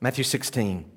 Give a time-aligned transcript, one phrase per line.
[0.00, 0.88] Matthew 16.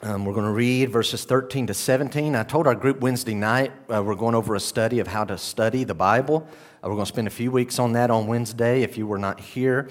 [0.00, 2.34] Um, we're going to read verses 13 to 17.
[2.34, 5.36] I told our group Wednesday night uh, we're going over a study of how to
[5.36, 6.48] study the Bible.
[6.82, 8.80] Uh, we're going to spend a few weeks on that on Wednesday.
[8.80, 9.90] If you were not here,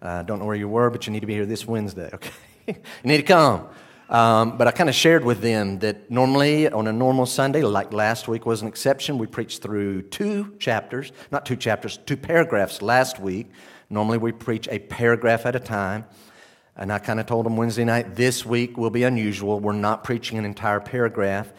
[0.00, 2.30] uh, don't know where you were, but you need to be here this Wednesday, okay?
[2.66, 3.68] you need to come.
[4.08, 7.92] Um, but I kind of shared with them that normally on a normal Sunday, like
[7.92, 12.80] last week was an exception, we preached through two chapters, not two chapters, two paragraphs
[12.80, 13.50] last week.
[13.90, 16.06] Normally we preach a paragraph at a time.
[16.76, 19.60] And I kind of told them Wednesday night, this week will be unusual.
[19.60, 21.50] We're not preaching an entire paragraph,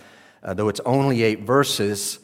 [0.44, 2.20] uh, though it's only eight verses.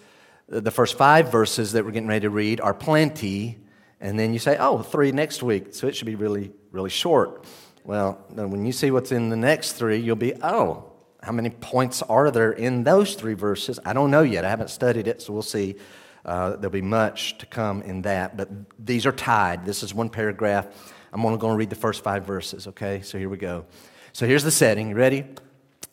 [0.52, 3.58] Uh, the first five verses that we're getting ready to read are plenty.
[4.00, 5.74] And then you say, oh, three next week.
[5.74, 7.46] So it should be really, really short.
[7.84, 10.92] Well, when you see what's in the next three, you'll be, oh,
[11.24, 13.80] how many points are there in those three verses?
[13.86, 14.46] I don't know yet.
[14.46, 15.76] I haven't studied it, so we'll see.
[16.24, 18.38] Uh, there'll be much to come in that.
[18.38, 19.66] But these are tied.
[19.66, 20.68] This is one paragraph
[21.14, 23.02] I'm only going to read the first five verses, okay?
[23.02, 23.66] So here we go.
[24.14, 24.90] So here's the setting.
[24.90, 25.26] You ready?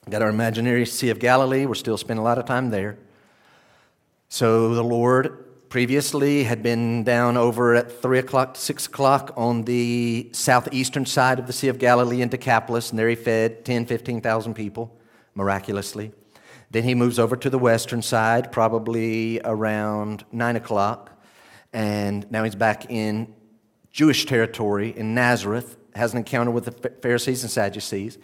[0.08, 1.66] Got our imaginary Sea of Galilee.
[1.66, 2.96] We're still spending a lot of time there.
[4.30, 9.64] So the Lord previously had been down over at 3 o'clock to 6 o'clock on
[9.64, 13.84] the southeastern side of the Sea of Galilee in Decapolis, and there he fed 10,
[13.84, 14.96] 15,000 people
[15.34, 16.12] miraculously.
[16.70, 21.22] Then he moves over to the western side, probably around 9 o'clock,
[21.74, 23.34] and now he's back in
[23.92, 28.18] Jewish territory in Nazareth, has an encounter with the Pharisees and Sadducees.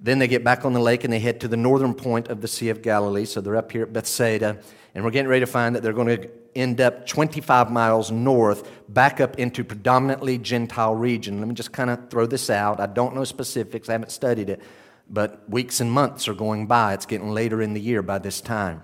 [0.00, 2.40] Then they get back on the lake and they head to the northern point of
[2.40, 3.24] the Sea of Galilee.
[3.24, 4.58] So they're up here at Bethsaida.
[4.94, 8.68] And we're getting ready to find that they're going to end up 25 miles north,
[8.88, 11.38] back up into predominantly Gentile region.
[11.38, 12.80] Let me just kind of throw this out.
[12.80, 14.62] I don't know specifics, I haven't studied it,
[15.10, 16.94] but weeks and months are going by.
[16.94, 18.82] It's getting later in the year by this time.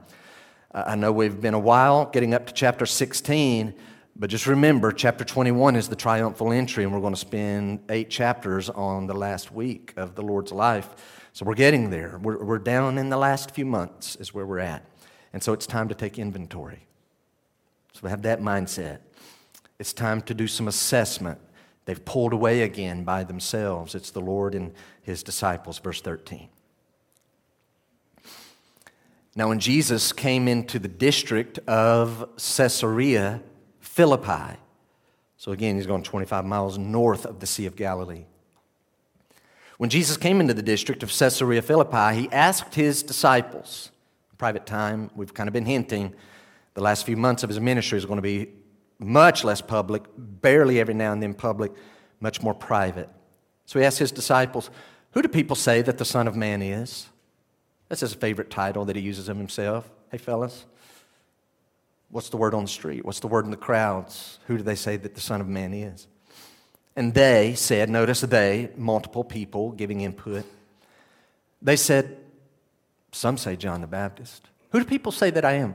[0.72, 3.74] I know we've been a while getting up to chapter 16,
[4.20, 8.10] but just remember, chapter 21 is the triumphal entry, and we're going to spend eight
[8.10, 10.90] chapters on the last week of the Lord's life.
[11.32, 12.20] So we're getting there.
[12.22, 14.84] We're, we're down in the last few months, is where we're at.
[15.32, 16.86] And so it's time to take inventory.
[17.94, 18.98] So we have that mindset.
[19.78, 21.40] It's time to do some assessment.
[21.86, 23.94] They've pulled away again by themselves.
[23.94, 26.50] It's the Lord and his disciples, verse 13.
[29.34, 33.40] Now, when Jesus came into the district of Caesarea
[34.00, 34.56] Philippi.
[35.36, 38.24] So again, he's going 25 miles north of the Sea of Galilee.
[39.76, 43.90] When Jesus came into the district of Caesarea Philippi, he asked his disciples,
[44.38, 46.14] private time, we've kind of been hinting,
[46.72, 48.48] the last few months of his ministry is going to be
[48.98, 51.70] much less public, barely every now and then public,
[52.20, 53.10] much more private.
[53.66, 54.70] So he asked his disciples,
[55.10, 57.10] Who do people say that the Son of Man is?
[57.90, 59.90] That's his favorite title that he uses of himself.
[60.10, 60.64] Hey, fellas,
[62.10, 63.04] What's the word on the street?
[63.04, 64.38] What's the word in the crowds?
[64.46, 66.06] Who do they say that the Son of Man is?
[66.96, 70.44] And they said, notice they, multiple people giving input.
[71.62, 72.18] They said,
[73.12, 74.48] some say John the Baptist.
[74.70, 75.74] Who do people say that I am?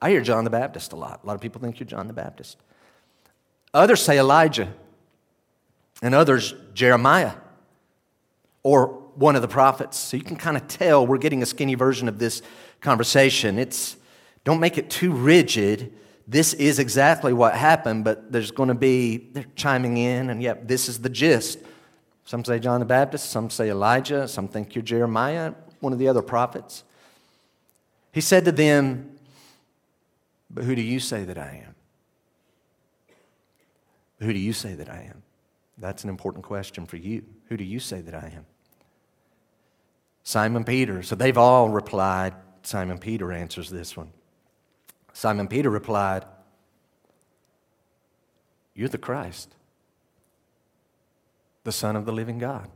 [0.00, 1.20] I hear John the Baptist a lot.
[1.22, 2.58] A lot of people think you're John the Baptist.
[3.72, 4.72] Others say Elijah,
[6.02, 7.32] and others Jeremiah
[8.62, 9.96] or one of the prophets.
[9.96, 12.42] So you can kind of tell we're getting a skinny version of this
[12.80, 13.58] conversation.
[13.58, 13.96] It's
[14.44, 15.92] don't make it too rigid.
[16.28, 20.68] This is exactly what happened, but there's going to be, they're chiming in, and yep,
[20.68, 21.58] this is the gist.
[22.24, 26.08] Some say John the Baptist, some say Elijah, some think you're Jeremiah, one of the
[26.08, 26.84] other prophets.
[28.12, 29.18] He said to them,
[30.50, 31.74] But who do you say that I am?
[34.20, 35.22] Who do you say that I am?
[35.76, 37.24] That's an important question for you.
[37.48, 38.46] Who do you say that I am?
[40.22, 41.02] Simon Peter.
[41.02, 42.34] So they've all replied.
[42.62, 44.10] Simon Peter answers this one.
[45.14, 46.24] Simon Peter replied,
[48.74, 49.54] You're the Christ,
[51.62, 52.68] the Son of the living God.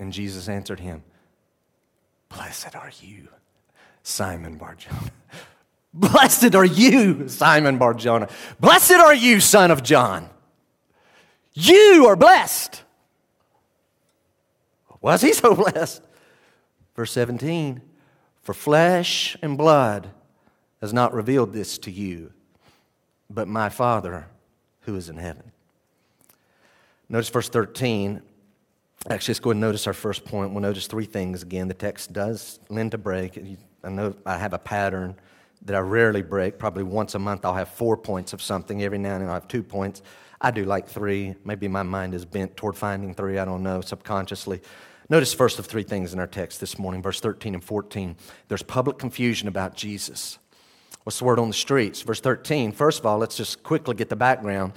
[0.00, 1.04] And Jesus answered him,
[2.28, 3.28] Blessed are you,
[4.02, 5.12] Simon Barjona.
[5.94, 8.28] Blessed are you, Simon Barjona.
[8.58, 10.28] Blessed are you, son of John.
[11.54, 12.82] You are blessed.
[15.00, 16.02] Was he so blessed?
[16.96, 17.80] Verse 17
[18.40, 20.10] For flesh and blood
[20.82, 22.32] has not revealed this to you,
[23.30, 24.26] but my Father
[24.80, 25.52] who is in heaven.
[27.08, 28.20] Notice verse 13.
[29.08, 30.52] Actually, let's go and notice our first point.
[30.52, 31.68] We'll notice three things again.
[31.68, 33.40] The text does lend to break.
[33.84, 35.14] I know I have a pattern
[35.64, 36.58] that I rarely break.
[36.58, 38.82] Probably once a month I'll have four points of something.
[38.82, 40.02] Every now and then I'll have two points.
[40.40, 41.36] I do like three.
[41.44, 43.38] Maybe my mind is bent toward finding three.
[43.38, 44.60] I don't know, subconsciously.
[45.08, 48.16] Notice first of three things in our text this morning, verse 13 and 14.
[48.48, 50.38] There's public confusion about Jesus.
[51.04, 52.02] What's the word on the streets?
[52.02, 52.72] Verse 13.
[52.72, 54.72] First of all, let's just quickly get the background.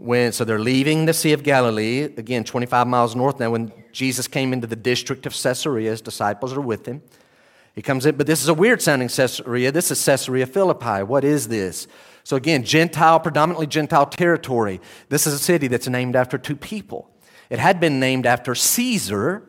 [0.00, 3.38] when, so they're leaving the Sea of Galilee, again, 25 miles north.
[3.38, 7.02] Now, when Jesus came into the district of Caesarea, his disciples are with him.
[7.74, 9.70] He comes in, but this is a weird sounding Caesarea.
[9.70, 11.02] This is Caesarea Philippi.
[11.02, 11.86] What is this?
[12.24, 14.80] So, again, Gentile, predominantly Gentile territory.
[15.10, 17.10] This is a city that's named after two people.
[17.50, 19.42] It had been named after Caesar,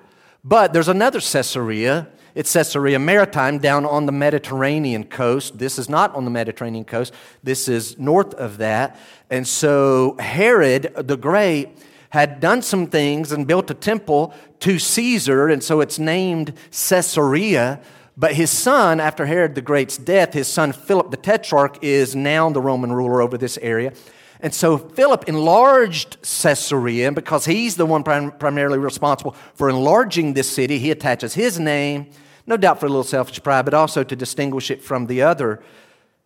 [0.44, 5.58] but there's another Caesarea it's Caesarea Maritime down on the Mediterranean coast.
[5.58, 7.14] This is not on the Mediterranean coast,
[7.44, 9.00] this is north of that.
[9.30, 11.70] And so Herod the Great
[12.12, 17.82] had done some things and built a temple to Caesar, and so it's named Caesarea.
[18.18, 22.50] But his son, after Herod the Great's death, his son Philip the Tetrarch is now
[22.50, 23.94] the Roman ruler over this area.
[24.42, 30.50] And so Philip enlarged Caesarea because he's the one prim- primarily responsible for enlarging this
[30.50, 30.80] city.
[30.80, 32.08] He attaches his name,
[32.46, 35.62] no doubt for a little selfish pride, but also to distinguish it from the other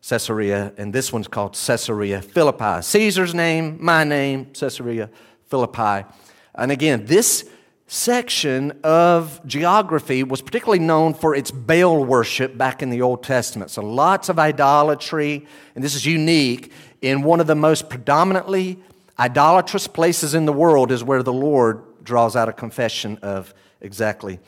[0.08, 0.74] Caesarea.
[0.78, 2.82] And this one's called Caesarea Philippi.
[2.82, 5.10] Caesar's name, my name, Caesarea
[5.48, 6.08] Philippi.
[6.54, 7.50] And again, this
[7.88, 13.70] section of geography was particularly known for its Baal worship back in the Old Testament.
[13.72, 15.46] So lots of idolatry,
[15.76, 16.72] and this is unique
[17.02, 18.80] in one of the most predominantly
[19.20, 24.40] idolatrous places in the world is where the Lord draws out a confession of exactly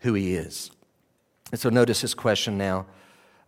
[0.00, 0.70] who he is.
[1.56, 2.84] And so notice his question now.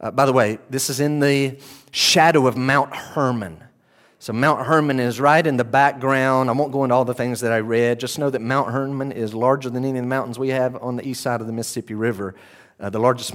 [0.00, 1.58] Uh, by the way, this is in the
[1.90, 3.62] shadow of Mount Hermon.
[4.18, 6.48] So Mount Hermon is right in the background.
[6.48, 8.00] I won't go into all the things that I read.
[8.00, 10.96] Just know that Mount Hermon is larger than any of the mountains we have on
[10.96, 12.34] the east side of the Mississippi River.
[12.80, 13.34] Uh, the largest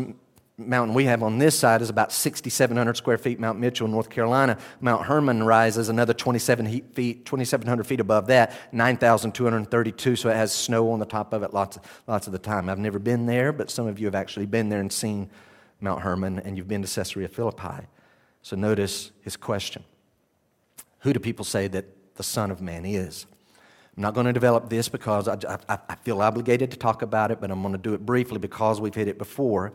[0.67, 4.57] mountain we have on this side is about 6,700 square feet, Mount Mitchell, North Carolina.
[4.81, 10.15] Mount Hermon rises another 27 feet, 2,700 feet above that, 9,232.
[10.15, 12.69] So it has snow on the top of it lots, lots of the time.
[12.69, 15.29] I've never been there, but some of you have actually been there and seen
[15.79, 17.87] Mount Hermon, and you've been to Caesarea Philippi.
[18.41, 19.83] So notice his question.
[20.99, 23.25] Who do people say that the Son of Man is?
[23.95, 25.37] I'm not going to develop this because I,
[25.69, 28.39] I, I feel obligated to talk about it, but I'm going to do it briefly
[28.39, 29.71] because we've hit it before.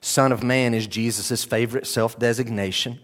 [0.00, 3.00] Son of Man is Jesus' favorite self designation.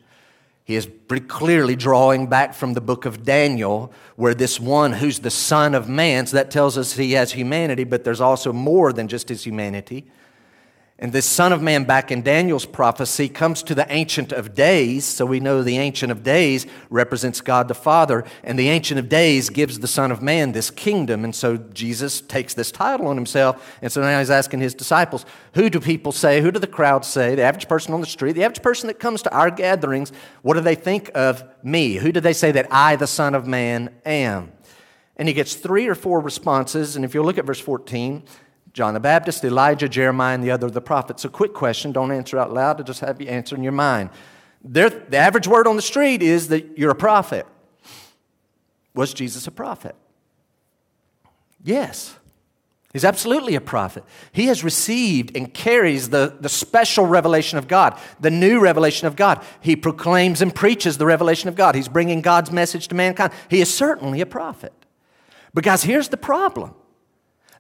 [0.65, 5.21] He is pretty clearly drawing back from the book of Daniel, where this one who's
[5.21, 8.93] the Son of Man, so that tells us he has humanity, but there's also more
[8.93, 10.07] than just his humanity.
[10.99, 15.05] And this Son of Man, back in Daniel's prophecy, comes to the Ancient of Days.
[15.05, 18.25] So we know the Ancient of Days represents God the Father.
[18.43, 21.23] And the Ancient of Days gives the Son of Man this kingdom.
[21.23, 23.77] And so Jesus takes this title on himself.
[23.83, 26.41] And so now he's asking his disciples, Who do people say?
[26.41, 27.35] Who do the crowd say?
[27.35, 30.55] The average person on the street, the average person that comes to our gatherings, what
[30.55, 31.97] do they think of me?
[31.97, 34.51] Who do they say that I, the Son of Man, am?
[35.19, 36.97] And he gets three or four responses.
[36.97, 38.23] And if you look at verse 14,
[38.77, 41.25] John the Baptist, Elijah, Jeremiah, and the other of the prophets.
[41.25, 44.11] A quick question, don't answer out loud, I'll just have you answer in your mind.
[44.63, 47.47] They're, the average word on the street is that you're a prophet.
[48.95, 49.97] Was Jesus a prophet?
[51.65, 52.17] Yes.
[52.93, 54.05] He's absolutely a prophet.
[54.31, 59.17] He has received and carries the, the special revelation of God, the new revelation of
[59.17, 59.43] God.
[59.63, 61.77] He proclaims and preaches the revelation of God.
[61.77, 63.33] He's bringing God's message to mankind.
[63.49, 64.75] He is certainly a prophet.
[65.55, 66.75] But, guys, here's the problem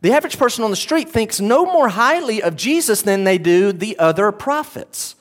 [0.03, 3.73] the average person on the street thinks no more highly of Jesus than they do
[3.73, 5.15] the other prophets.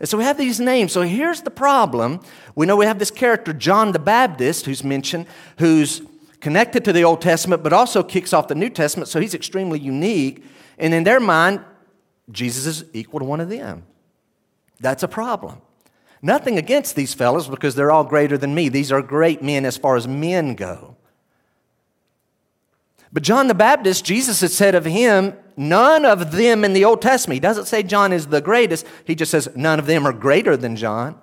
[0.00, 0.92] And so we have these names.
[0.92, 2.20] So here's the problem.
[2.54, 5.26] We know we have this character, John the Baptist, who's mentioned,
[5.58, 6.02] who's
[6.40, 9.78] connected to the Old Testament, but also kicks off the New Testament, so he's extremely
[9.78, 10.44] unique.
[10.76, 11.60] And in their mind,
[12.30, 13.84] Jesus is equal to one of them.
[14.80, 15.60] That's a problem.
[16.20, 18.68] Nothing against these fellows because they're all greater than me.
[18.68, 20.91] These are great men as far as men go.
[23.12, 27.02] But John the Baptist, Jesus had said of him, none of them in the Old
[27.02, 30.12] Testament, he doesn't say John is the greatest, he just says none of them are
[30.12, 31.18] greater than John.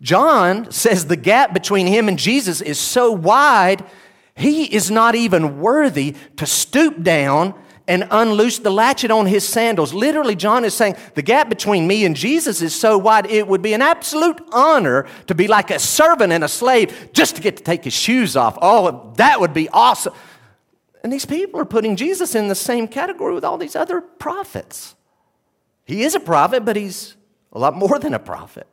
[0.00, 3.84] John says the gap between him and Jesus is so wide,
[4.34, 7.54] he is not even worthy to stoop down
[7.88, 9.92] and unloose the latchet on his sandals.
[9.92, 13.62] Literally, John is saying the gap between me and Jesus is so wide, it would
[13.62, 17.56] be an absolute honor to be like a servant and a slave just to get
[17.56, 18.56] to take his shoes off.
[18.62, 20.14] Oh, that would be awesome.
[21.02, 24.94] And these people are putting Jesus in the same category with all these other prophets.
[25.84, 27.16] He is a prophet, but he's
[27.52, 28.66] a lot more than a prophet.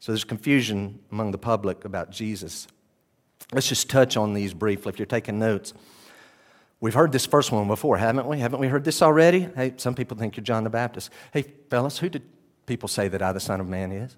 [0.00, 2.66] So there's confusion among the public about Jesus.
[3.52, 5.72] Let's just touch on these briefly if you're taking notes.
[6.80, 8.40] We've heard this first one before, haven't we?
[8.40, 9.48] Haven't we heard this already?
[9.54, 11.10] Hey, some people think you're John the Baptist.
[11.32, 12.22] Hey, fellas, who did
[12.66, 14.16] people say that I, the Son of Man, is?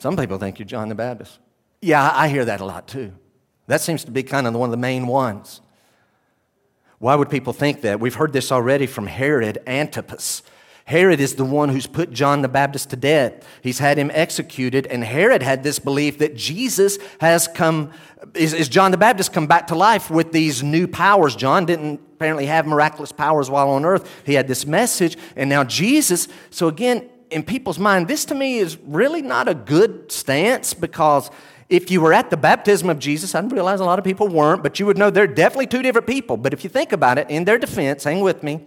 [0.00, 1.38] Some people think you're John the Baptist.
[1.80, 3.12] Yeah, I hear that a lot too.
[3.66, 5.60] That seems to be kind of one of the main ones.
[6.98, 8.00] Why would people think that?
[8.00, 10.42] We've heard this already from Herod Antipas.
[10.86, 13.46] Herod is the one who's put John the Baptist to death.
[13.62, 17.90] He's had him executed, and Herod had this belief that Jesus has come,
[18.34, 21.34] is, is John the Baptist come back to life with these new powers.
[21.36, 24.10] John didn't apparently have miraculous powers while on earth.
[24.26, 26.28] He had this message, and now Jesus.
[26.50, 31.30] So again, in people's mind, this to me is really not a good stance because
[31.74, 34.62] if you were at the baptism of Jesus, I realize a lot of people weren't,
[34.62, 36.36] but you would know they're definitely two different people.
[36.36, 38.66] But if you think about it, in their defense, hang with me,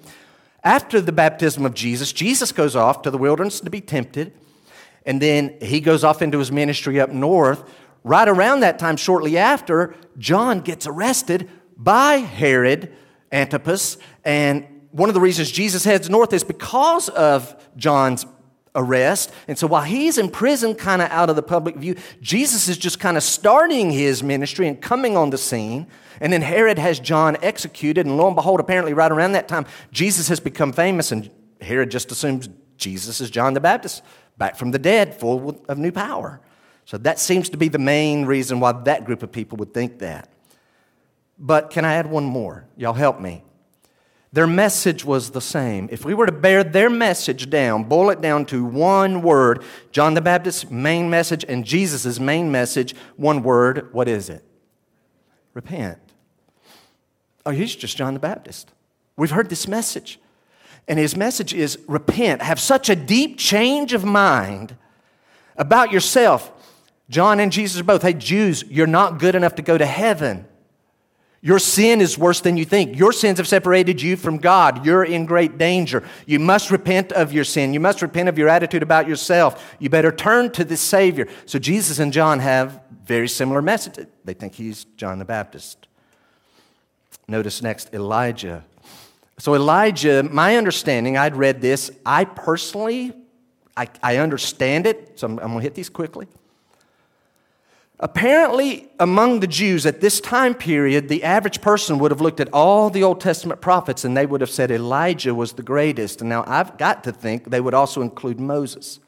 [0.63, 4.33] after the baptism of Jesus, Jesus goes off to the wilderness to be tempted,
[5.05, 7.63] and then he goes off into his ministry up north.
[8.03, 12.93] Right around that time, shortly after, John gets arrested by Herod
[13.31, 18.25] Antipas, and one of the reasons Jesus heads north is because of John's
[18.77, 19.33] arrest.
[19.49, 22.77] And so while he's in prison, kind of out of the public view, Jesus is
[22.77, 25.87] just kind of starting his ministry and coming on the scene.
[26.21, 29.65] And then Herod has John executed, and lo and behold, apparently right around that time,
[29.91, 31.29] Jesus has become famous, and
[31.59, 34.03] Herod just assumes Jesus is John the Baptist,
[34.37, 36.39] back from the dead, full of new power.
[36.85, 39.99] So that seems to be the main reason why that group of people would think
[39.99, 40.29] that.
[41.37, 42.65] But can I add one more?
[42.77, 43.43] Y'all help me.
[44.33, 45.87] Their message was the same.
[45.91, 50.13] If we were to bear their message down, boil it down to one word, John
[50.13, 54.43] the Baptist's main message and Jesus' main message, one word, what is it?
[55.53, 55.97] Repent.
[57.45, 58.71] Oh, he's just John the Baptist.
[59.15, 60.19] We've heard this message.
[60.89, 62.41] And his message is repent.
[62.41, 64.75] Have such a deep change of mind
[65.57, 66.51] about yourself.
[67.09, 70.45] John and Jesus are both, hey, Jews, you're not good enough to go to heaven.
[71.41, 72.97] Your sin is worse than you think.
[72.97, 74.85] Your sins have separated you from God.
[74.85, 76.03] You're in great danger.
[76.25, 77.73] You must repent of your sin.
[77.73, 79.75] You must repent of your attitude about yourself.
[79.79, 81.27] You better turn to the Savior.
[81.45, 84.07] So Jesus and John have very similar messages.
[84.25, 85.87] They think he's John the Baptist.
[87.27, 88.65] Notice next Elijah.
[89.39, 91.91] So, Elijah, my understanding, I'd read this.
[92.05, 93.13] I personally,
[93.75, 96.27] I, I understand it, so I'm, I'm going to hit these quickly.
[97.99, 102.53] Apparently, among the Jews at this time period, the average person would have looked at
[102.53, 106.21] all the Old Testament prophets and they would have said Elijah was the greatest.
[106.21, 108.99] And now I've got to think they would also include Moses.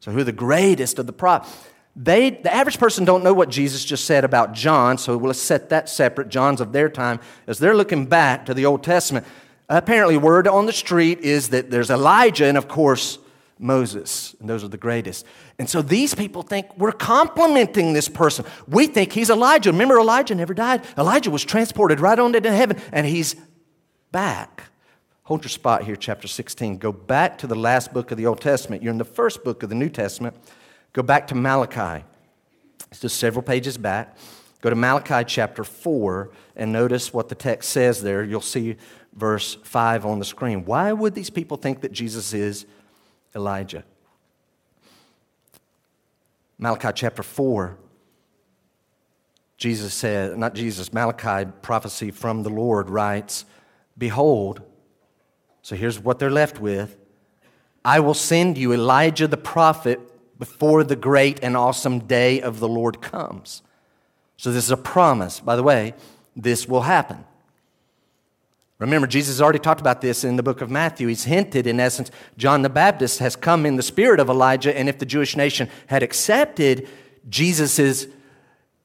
[0.00, 1.68] So, who the greatest of the prophets?
[1.96, 5.68] They, the average person don't know what Jesus just said about John, so we'll set
[5.68, 6.28] that separate.
[6.28, 9.24] John's of their time, as they're looking back to the Old Testament.
[9.68, 13.18] Apparently, word on the street is that there's Elijah and, of course,
[13.64, 15.24] Moses, and those are the greatest.
[15.58, 18.44] And so these people think we're complimenting this person.
[18.68, 19.72] We think he's Elijah.
[19.72, 20.84] Remember, Elijah never died.
[20.98, 23.36] Elijah was transported right on into heaven, and he's
[24.12, 24.64] back.
[25.22, 26.76] Hold your spot here, chapter 16.
[26.76, 28.82] Go back to the last book of the Old Testament.
[28.82, 30.36] You're in the first book of the New Testament.
[30.92, 32.04] Go back to Malachi.
[32.90, 34.18] It's just several pages back.
[34.60, 38.22] Go to Malachi chapter 4 and notice what the text says there.
[38.22, 38.76] You'll see
[39.14, 40.66] verse 5 on the screen.
[40.66, 42.66] Why would these people think that Jesus is
[43.34, 43.84] Elijah?
[46.58, 47.76] Malachi chapter 4,
[49.56, 53.44] Jesus said, not Jesus, Malachi, prophecy from the Lord writes,
[53.96, 54.62] Behold,
[55.62, 56.96] so here's what they're left with
[57.84, 60.00] I will send you Elijah the prophet
[60.38, 63.62] before the great and awesome day of the Lord comes.
[64.36, 65.40] So, this is a promise.
[65.40, 65.94] By the way,
[66.34, 67.24] this will happen.
[68.84, 71.08] Remember, Jesus already talked about this in the book of Matthew.
[71.08, 74.88] He's hinted, in essence, John the Baptist has come in the spirit of Elijah, and
[74.88, 76.86] if the Jewish nation had accepted
[77.28, 78.06] Jesus'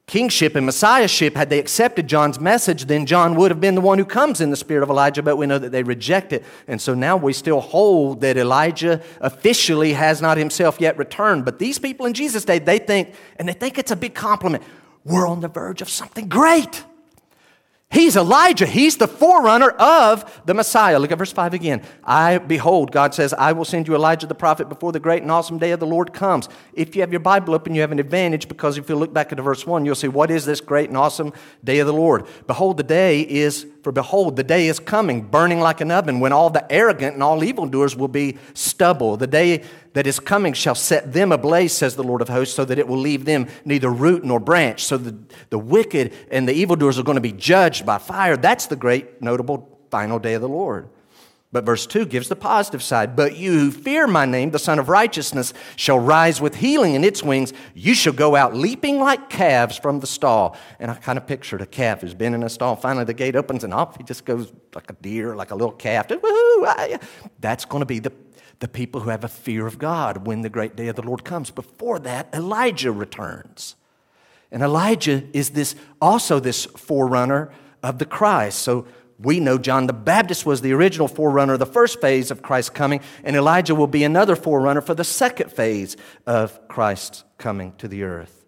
[0.06, 3.98] kingship and messiahship, had they accepted John's message, then John would have been the one
[3.98, 6.44] who comes in the spirit of Elijah, but we know that they reject it.
[6.66, 11.44] And so now we still hold that Elijah officially has not himself yet returned.
[11.44, 14.64] But these people in Jesus' day, they think, and they think it's a big compliment,
[15.04, 16.84] we're on the verge of something great.
[17.92, 18.66] He's Elijah.
[18.66, 20.96] He's the forerunner of the Messiah.
[21.00, 21.82] Look at verse 5 again.
[22.04, 25.30] I, behold, God says, I will send you Elijah the prophet before the great and
[25.30, 26.48] awesome day of the Lord comes.
[26.72, 29.32] If you have your Bible open, you have an advantage because if you look back
[29.32, 31.32] at verse 1, you'll see, what is this great and awesome
[31.64, 32.28] day of the Lord?
[32.46, 36.32] Behold, the day is, for behold, the day is coming, burning like an oven, when
[36.32, 39.16] all the arrogant and all evildoers will be stubble.
[39.16, 42.64] The day that is coming shall set them ablaze, says the Lord of hosts, so
[42.64, 44.84] that it will leave them neither root nor branch.
[44.84, 45.16] So the,
[45.48, 48.36] the wicked and the evildoers are going to be judged by fire.
[48.36, 50.88] That's the great, notable final day of the Lord.
[51.52, 53.16] But verse 2 gives the positive side.
[53.16, 57.02] But you who fear my name, the Sun of Righteousness, shall rise with healing in
[57.02, 57.52] its wings.
[57.74, 60.56] You shall go out leaping like calves from the stall.
[60.78, 62.76] And I kind of pictured a calf who's been in a stall.
[62.76, 65.72] Finally, the gate opens and off he just goes like a deer, like a little
[65.72, 66.06] calf.
[66.12, 66.98] Ah,
[67.40, 68.12] That's going to be the
[68.60, 71.24] the people who have a fear of God when the great day of the Lord
[71.24, 71.50] comes.
[71.50, 73.74] Before that, Elijah returns.
[74.52, 77.50] And Elijah is this also this forerunner
[77.82, 78.58] of the Christ.
[78.58, 78.86] So
[79.22, 82.70] We know John the Baptist was the original forerunner of the first phase of Christ's
[82.70, 85.96] coming, and Elijah will be another forerunner for the second phase
[86.26, 88.46] of Christ's coming to the earth.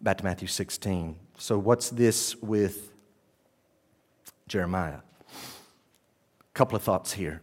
[0.00, 1.16] Back to Matthew 16.
[1.38, 2.92] So, what's this with
[4.46, 5.00] Jeremiah?
[5.30, 7.42] A couple of thoughts here.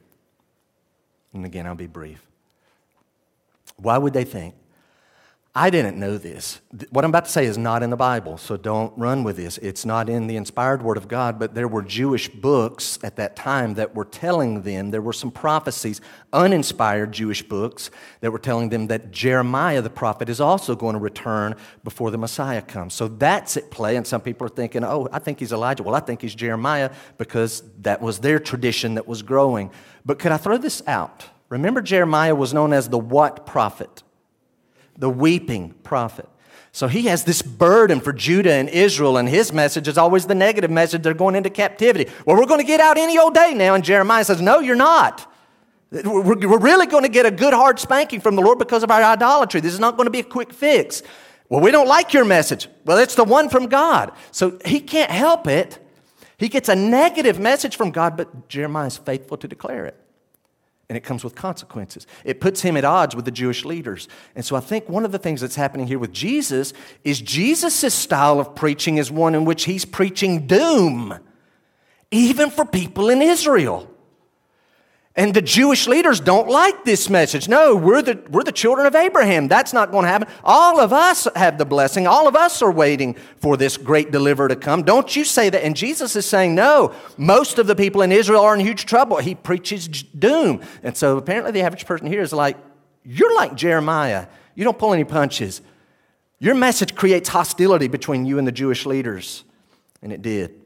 [1.33, 2.25] And again, I'll be brief.
[3.75, 4.55] Why would they think
[5.55, 6.61] I didn't know this.
[6.89, 9.59] What I'm about to say is not in the Bible, so don't run with this.
[9.59, 13.35] It's not in the inspired Word of God, but there were Jewish books at that
[13.35, 17.91] time that were telling them, there were some prophecies, uninspired Jewish books,
[18.21, 22.17] that were telling them that Jeremiah the prophet is also going to return before the
[22.17, 22.95] Messiah comes.
[22.95, 25.83] So that's at play, and some people are thinking, oh, I think he's Elijah.
[25.83, 29.69] Well, I think he's Jeremiah because that was their tradition that was growing.
[30.03, 31.25] But could I throw this out?
[31.49, 34.01] Remember, Jeremiah was known as the what prophet?
[34.97, 36.27] The weeping prophet.
[36.71, 40.33] So he has this burden for Judah and Israel, and his message is always the
[40.33, 41.03] negative message.
[41.03, 42.11] They're going into captivity.
[42.25, 43.75] Well, we're going to get out any old day now.
[43.75, 45.31] And Jeremiah says, No, you're not.
[45.91, 49.03] We're really going to get a good hard spanking from the Lord because of our
[49.03, 49.61] idolatry.
[49.61, 51.03] This is not going to be a quick fix.
[51.47, 52.67] Well, we don't like your message.
[52.85, 54.11] Well, it's the one from God.
[54.31, 55.77] So he can't help it.
[56.39, 60.02] He gets a negative message from God, but Jeremiah is faithful to declare it
[60.93, 62.05] and it comes with consequences.
[62.23, 64.07] It puts him at odds with the Jewish leaders.
[64.35, 66.71] And so I think one of the things that's happening here with Jesus
[67.03, 71.17] is Jesus' style of preaching is one in which he's preaching doom,
[72.11, 73.89] even for people in Israel.
[75.15, 77.47] And the Jewish leaders don't like this message.
[77.47, 79.47] No, we're the, we're the children of Abraham.
[79.47, 80.27] That's not going to happen.
[80.43, 82.07] All of us have the blessing.
[82.07, 84.81] All of us are waiting for this great deliverer to come.
[84.81, 85.63] Don't you say that.
[85.63, 89.17] And Jesus is saying, no, most of the people in Israel are in huge trouble.
[89.17, 90.61] He preaches doom.
[90.81, 92.57] And so apparently the average person here is like,
[93.05, 94.25] you're like Jeremiah.
[94.55, 95.61] You don't pull any punches.
[96.39, 99.43] Your message creates hostility between you and the Jewish leaders.
[100.01, 100.59] And it did.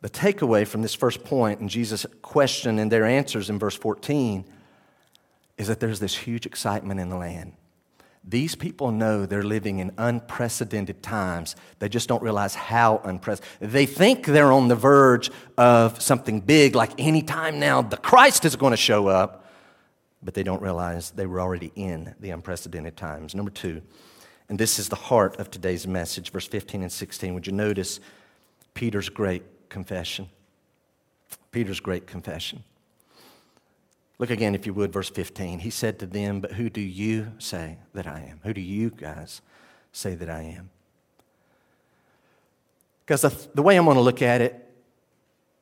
[0.00, 4.44] The takeaway from this first point and Jesus' question and their answers in verse 14
[5.56, 7.54] is that there's this huge excitement in the land.
[8.24, 11.56] These people know they're living in unprecedented times.
[11.78, 13.72] They just don't realize how unprecedented.
[13.72, 18.44] They think they're on the verge of something big, like any time now the Christ
[18.44, 19.46] is going to show up,
[20.22, 23.34] but they don't realize they were already in the unprecedented times.
[23.34, 23.82] Number two,
[24.48, 27.34] and this is the heart of today's message, verse 15 and 16.
[27.34, 27.98] Would you notice
[28.74, 30.28] Peter's great confession.
[31.50, 32.62] Peter's great confession.
[34.18, 35.60] Look again, if you would, verse 15.
[35.60, 38.40] He said to them, But who do you say that I am?
[38.42, 39.40] Who do you guys
[39.92, 40.70] say that I am?
[43.06, 44.68] Because the, the way I'm going to look at it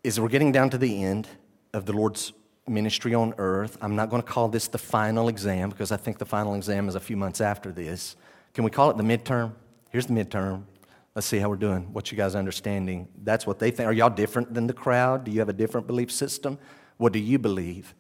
[0.03, 1.29] is we're getting down to the end
[1.73, 2.33] of the Lord's
[2.67, 3.77] ministry on earth.
[3.81, 6.89] I'm not going to call this the final exam because I think the final exam
[6.89, 8.17] is a few months after this.
[8.55, 9.53] Can we call it the midterm?
[9.91, 10.65] Here's the midterm.
[11.17, 11.95] Let's see how we're doing.
[11.95, 13.09] What you guys' understanding?
[13.25, 13.89] That's what they think.
[13.89, 15.25] Are y'all different than the crowd?
[15.25, 16.59] Do you have a different belief system?
[16.99, 17.95] What do you believe?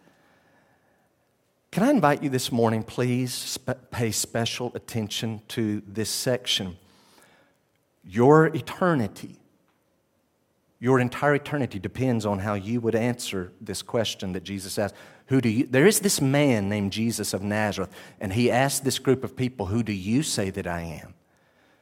[1.70, 6.76] Can I invite you this morning, please sp- pay special attention to this section?
[8.04, 9.40] Your eternity,
[10.78, 14.94] your entire eternity depends on how you would answer this question that Jesus asked.
[15.28, 15.66] Who do you?
[15.66, 19.66] There is this man named Jesus of Nazareth, and he asked this group of people,
[19.66, 21.15] Who do you say that I am?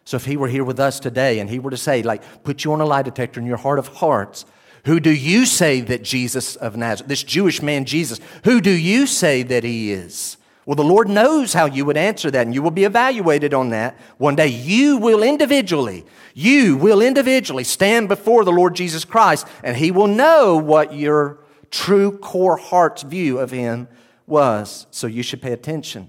[0.05, 2.65] So if he were here with us today and he were to say, like, put
[2.65, 4.45] you on a lie detector in your heart of hearts,
[4.85, 9.07] who do you say that Jesus of Nazareth, this Jewish man Jesus, who do you
[9.07, 10.37] say that he is?
[10.67, 13.71] Well, the Lord knows how you would answer that, and you will be evaluated on
[13.71, 13.99] that.
[14.17, 19.77] One day, you will individually, you will individually stand before the Lord Jesus Christ, and
[19.77, 21.39] He will know what your
[21.71, 23.89] true core heart's view of Him
[24.27, 24.87] was.
[24.91, 26.09] So you should pay attention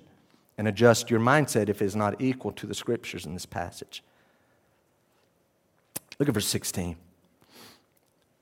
[0.57, 4.03] and adjust your mindset if it is not equal to the scriptures in this passage.
[6.19, 6.95] Look at verse 16.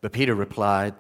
[0.02, 0.94] But Peter replied,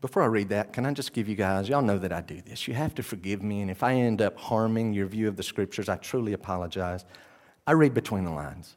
[0.00, 2.40] before I read that, can I just give you guys, y'all know that I do
[2.40, 2.68] this.
[2.68, 5.42] You have to forgive me, and if I end up harming your view of the
[5.42, 7.04] scriptures, I truly apologize.
[7.66, 8.76] I read between the lines.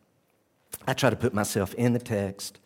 [0.88, 2.60] I try to put myself in the text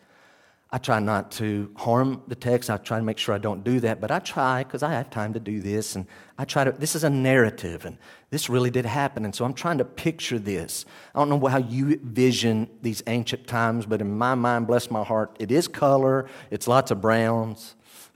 [0.74, 2.72] I try not to harm the text.
[2.72, 5.12] I try to make sure I don't do that, but I try because I have
[5.12, 5.96] time to do this.
[5.96, 6.08] And
[6.40, 7.96] I try to, this is a narrative, and
[8.32, 9.24] this really did happen.
[9.24, 10.86] And so I'm trying to picture this.
[11.14, 15.04] I don't know how you vision these ancient times, but in my mind, bless my
[15.04, 17.76] heart, it is color, it's lots of browns.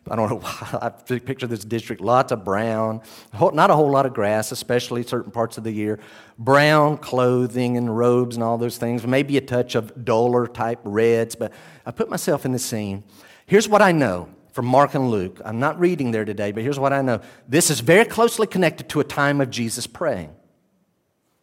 [0.09, 0.79] I don't know why.
[0.81, 3.01] I picture this district, lots of brown,
[3.39, 5.99] not a whole lot of grass, especially certain parts of the year.
[6.37, 9.05] Brown clothing and robes and all those things.
[9.05, 11.51] Maybe a touch of duller type reds, but
[11.85, 13.03] I put myself in the scene.
[13.45, 15.39] Here's what I know from Mark and Luke.
[15.45, 17.21] I'm not reading there today, but here's what I know.
[17.47, 20.35] This is very closely connected to a time of Jesus praying.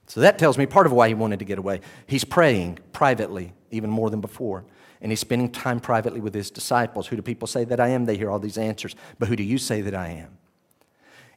[0.07, 1.81] So that tells me part of why he wanted to get away.
[2.07, 4.64] He's praying privately, even more than before.
[5.05, 7.09] And he's spending time privately with his disciples.
[7.09, 8.07] Who do people say that I am?
[8.07, 8.97] They hear all these answers.
[9.19, 10.38] But who do you say that I am?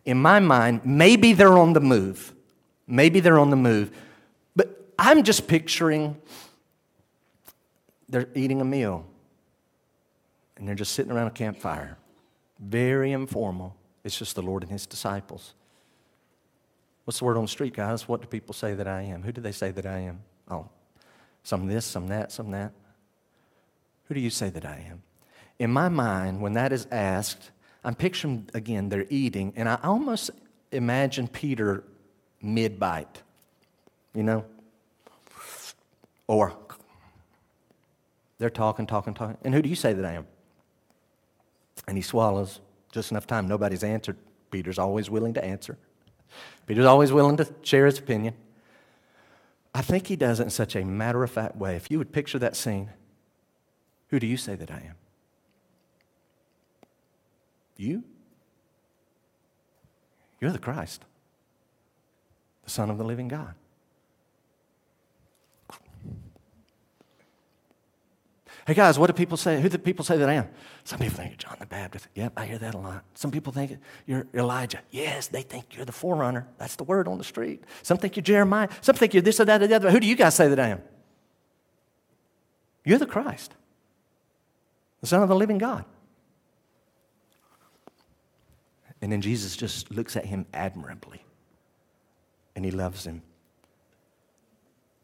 [0.06, 2.34] In my mind, maybe they're on the move.
[2.88, 3.92] Maybe they're on the move.
[4.56, 6.16] But I'm just picturing
[8.08, 9.06] they're eating a meal
[10.56, 11.98] and they're just sitting around a campfire.
[12.60, 13.76] Very informal.
[14.06, 15.56] It's just the Lord and his disciples.
[17.04, 18.08] What's the word on the street, guys?
[18.08, 19.24] What do people say that I am?
[19.24, 20.22] Who do they say that I am?
[20.50, 20.70] Oh,
[21.44, 22.72] some this, some that, some that.
[24.08, 25.04] Who do you say that I am?
[25.60, 27.52] In my mind, when that is asked,
[27.84, 30.32] I'm picturing again, they're eating, and I almost
[30.72, 31.84] imagine Peter
[32.42, 33.24] mid bite,
[34.14, 34.46] you know?
[36.28, 36.54] Or
[38.38, 39.38] they're talking, talking, talking.
[39.44, 40.28] And who do you say that I am?
[41.88, 42.60] And he swallows
[42.92, 43.48] just enough time.
[43.48, 44.18] Nobody's answered.
[44.52, 45.78] Peter's always willing to answer.
[46.66, 48.34] Peter's always willing to share his opinion.
[49.74, 51.76] I think he does it in such a matter of fact way.
[51.76, 52.90] If you would picture that scene,
[54.10, 54.96] who do you say that I am?
[57.76, 58.04] You?
[60.40, 61.04] You're the Christ,
[62.64, 63.54] the Son of the living God.
[68.68, 69.62] Hey guys, what do people say?
[69.62, 70.50] Who do people say that I am?
[70.84, 72.10] Some people think you're John the Baptist.
[72.16, 73.06] Yep, I hear that a lot.
[73.14, 74.80] Some people think you're Elijah.
[74.92, 76.46] Yes, they think you're the forerunner.
[76.58, 77.64] That's the word on the street.
[77.82, 78.68] Some think you're Jeremiah.
[78.82, 79.90] Some think you're this or that or the other.
[79.90, 80.82] Who do you guys say that I am?
[82.84, 83.54] You're the Christ,
[85.02, 85.86] the Son of the living God.
[89.02, 91.24] And then Jesus just looks at him admirably
[92.56, 93.22] and he loves him.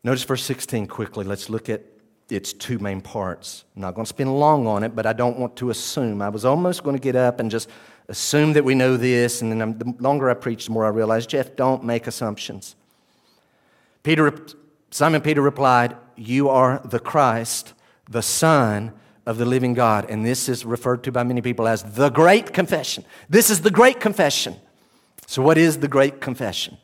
[0.04, 1.24] Notice verse 16 quickly.
[1.24, 1.84] Let's look at
[2.30, 3.64] its two main parts.
[3.76, 6.22] I'm not going to spend long on it, but I don't want to assume.
[6.22, 7.70] I was almost going to get up and just
[8.10, 11.26] assume that we know this, and then the longer I preach, the more I realize,
[11.26, 12.76] Jeff, don't make assumptions.
[14.02, 14.34] Peter,
[14.92, 17.74] Simon Peter replied, You are the Christ,
[18.10, 18.94] the Son
[19.26, 20.10] of the living God.
[20.10, 23.06] And this is referred to by many people as the great confession.
[23.30, 24.56] This is the great confession.
[25.28, 26.78] So, what is the great confession?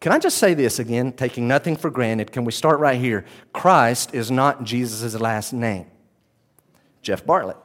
[0.00, 2.32] Can I just say this again, taking nothing for granted?
[2.32, 3.24] Can we start right here?
[3.52, 5.86] Christ is not Jesus' last name.
[7.02, 7.56] Jeff Bartlett,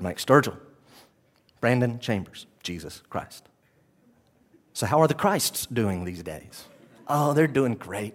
[0.00, 0.56] Mike Sturgill,
[1.60, 3.48] Brandon Chambers, Jesus Christ.
[4.72, 6.64] So, how are the Christs doing these days?
[7.06, 8.14] Oh, they're doing great.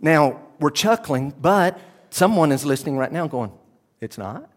[0.00, 1.78] Now, we're chuckling, but
[2.10, 3.52] someone is listening right now going,
[4.00, 4.48] It's not?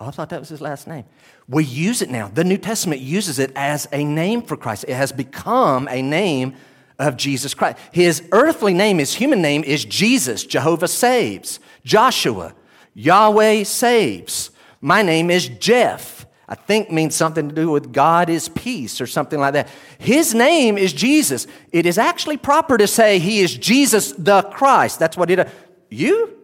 [0.00, 1.04] Oh, I thought that was his last name.
[1.46, 2.28] We use it now.
[2.28, 4.86] The New Testament uses it as a name for Christ.
[4.88, 6.54] It has become a name
[6.98, 7.78] of Jesus Christ.
[7.92, 10.44] His earthly name, his human name is Jesus.
[10.44, 11.60] Jehovah saves.
[11.84, 12.54] Joshua.
[12.94, 14.50] Yahweh saves.
[14.80, 16.26] My name is Jeff.
[16.48, 19.68] I think means something to do with God is peace or something like that.
[19.98, 21.46] His name is Jesus.
[21.72, 24.98] It is actually proper to say he is Jesus the Christ.
[24.98, 25.48] That's what it.
[25.90, 26.39] You?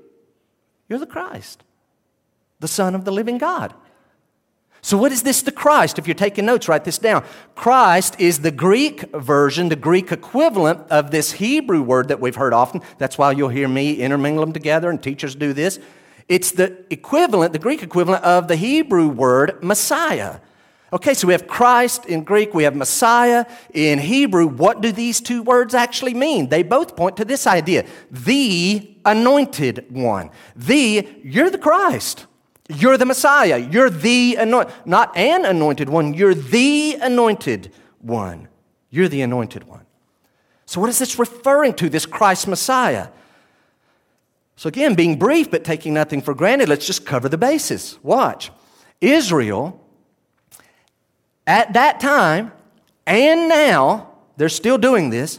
[0.88, 1.62] You're the Christ
[2.60, 3.74] the Son of the living God.
[4.82, 5.98] So, what is this the Christ?
[5.98, 7.24] If you're taking notes, write this down.
[7.56, 12.52] Christ is the Greek version, the Greek equivalent of this Hebrew word that we've heard
[12.52, 12.82] often.
[12.98, 15.80] That's why you'll hear me intermingle them together, and teachers do this.
[16.28, 20.38] It's the equivalent, the Greek equivalent of the Hebrew word Messiah.
[20.92, 23.44] Okay, so we have Christ in Greek, we have Messiah
[23.74, 24.46] in Hebrew.
[24.46, 26.48] What do these two words actually mean?
[26.48, 30.30] They both point to this idea the anointed one.
[30.54, 32.26] The, you're the Christ.
[32.68, 33.56] You're the Messiah.
[33.58, 36.12] You're the anointed, not an anointed one.
[36.12, 38.48] You're the anointed one.
[38.90, 39.86] You're the anointed one.
[40.66, 43.08] So, what is this referring to, this Christ Messiah?
[44.56, 47.98] So, again, being brief but taking nothing for granted, let's just cover the bases.
[48.02, 48.50] Watch.
[49.00, 49.80] Israel,
[51.46, 52.52] at that time
[53.06, 55.38] and now, they're still doing this,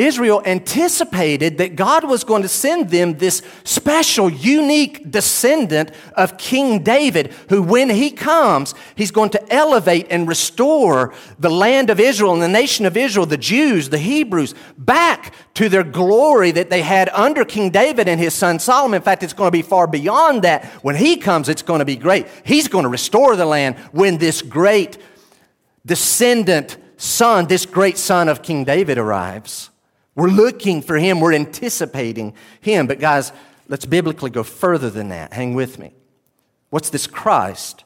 [0.00, 6.82] Israel anticipated that God was going to send them this special, unique descendant of King
[6.82, 12.32] David, who, when he comes, he's going to elevate and restore the land of Israel
[12.32, 16.82] and the nation of Israel, the Jews, the Hebrews, back to their glory that they
[16.82, 18.96] had under King David and his son Solomon.
[18.96, 20.64] In fact, it's going to be far beyond that.
[20.82, 22.26] When he comes, it's going to be great.
[22.44, 24.96] He's going to restore the land when this great
[25.84, 29.69] descendant son, this great son of King David arrives.
[30.20, 32.86] We're looking for him, we're anticipating him.
[32.86, 33.32] But, guys,
[33.68, 35.32] let's biblically go further than that.
[35.32, 35.94] Hang with me.
[36.68, 37.84] What's this Christ?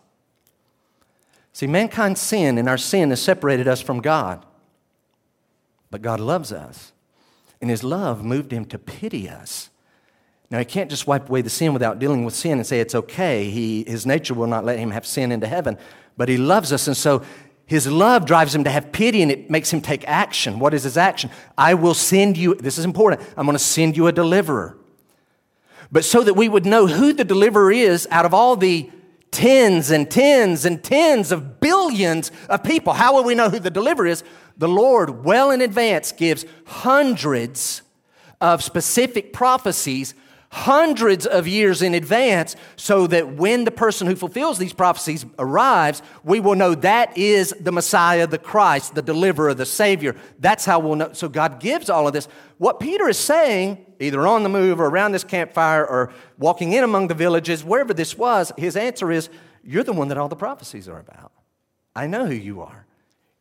[1.53, 4.45] See, mankind's sin and our sin has separated us from God.
[5.93, 6.91] But God loves us,
[7.61, 9.71] and his love moved him to pity us.
[10.51, 12.97] Now, he can't just wipe away the sin without dealing with sin and say it's
[12.97, 13.49] okay.
[13.49, 15.79] He, his nature will not let him have sin into heaven.
[16.17, 17.23] But he loves us, and so
[17.67, 20.59] his love drives him to have pity and it makes him take action.
[20.59, 21.31] What is his action?
[21.57, 24.77] I will send you, this is important, I'm going to send you a deliverer.
[25.91, 28.91] but so that we would know who the deliverer is out of all the
[29.31, 32.93] tens and tens and tens of billions of people.
[32.93, 34.25] How will we know who the deliverer is?
[34.57, 37.83] The Lord, well in advance, gives hundreds
[38.41, 40.15] of specific prophecies
[40.55, 46.01] hundreds of years in advance so that when the person who fulfills these prophecies arrives,
[46.23, 50.15] we will know that is the Messiah, the Christ, the deliverer, the Savior.
[50.39, 51.13] That's how we'll know.
[51.13, 52.29] So God gives all of this.
[52.59, 56.85] What Peter is saying, either on the move or around this campfire or walking in
[56.85, 59.29] among the villages, wherever this was, his answer is,
[59.65, 61.33] You're the one that all the prophecies are about.
[61.97, 62.87] I know who you are.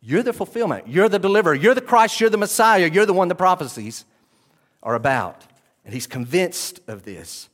[0.02, 0.88] You're the fulfillment.
[0.88, 1.54] You're the deliverer.
[1.54, 2.20] You're the Christ.
[2.20, 2.90] You're the Messiah.
[2.92, 4.04] You're the one the prophecies
[4.82, 5.46] are about.
[5.86, 7.50] And he's convinced of this.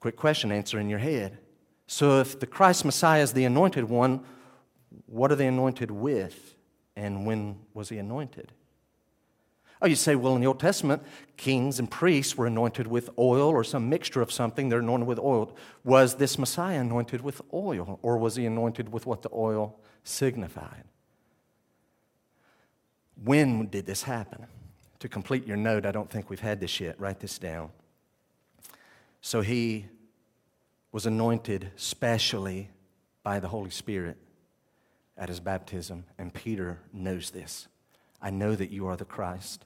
[0.00, 1.38] Quick question answer in your head.
[1.86, 4.24] So, if the Christ Messiah is the anointed one,
[5.06, 6.54] what are they anointed with?
[6.96, 8.52] And when was he anointed?
[9.80, 11.02] Oh, you say, well, in the Old Testament,
[11.36, 14.68] kings and priests were anointed with oil or some mixture of something.
[14.68, 15.56] They're anointed with oil.
[15.82, 20.84] Was this Messiah anointed with oil, or was he anointed with what the oil signified?
[23.24, 24.46] When did this happen?
[25.02, 26.94] To complete your note, I don't think we've had this yet.
[27.00, 27.70] Write this down.
[29.20, 29.86] So he
[30.92, 32.70] was anointed specially
[33.24, 34.16] by the Holy Spirit
[35.18, 37.66] at his baptism, and Peter knows this.
[38.20, 39.64] I know that you are the Christ.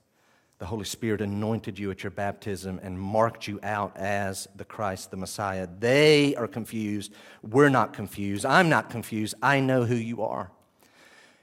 [0.59, 5.11] The Holy Spirit anointed you at your baptism and marked you out as the Christ,
[5.11, 5.68] the Messiah.
[5.79, 7.12] They are confused.
[7.42, 8.46] We're not confused.
[8.46, 9.35] I'm not confused.
[9.42, 10.51] I know who you are.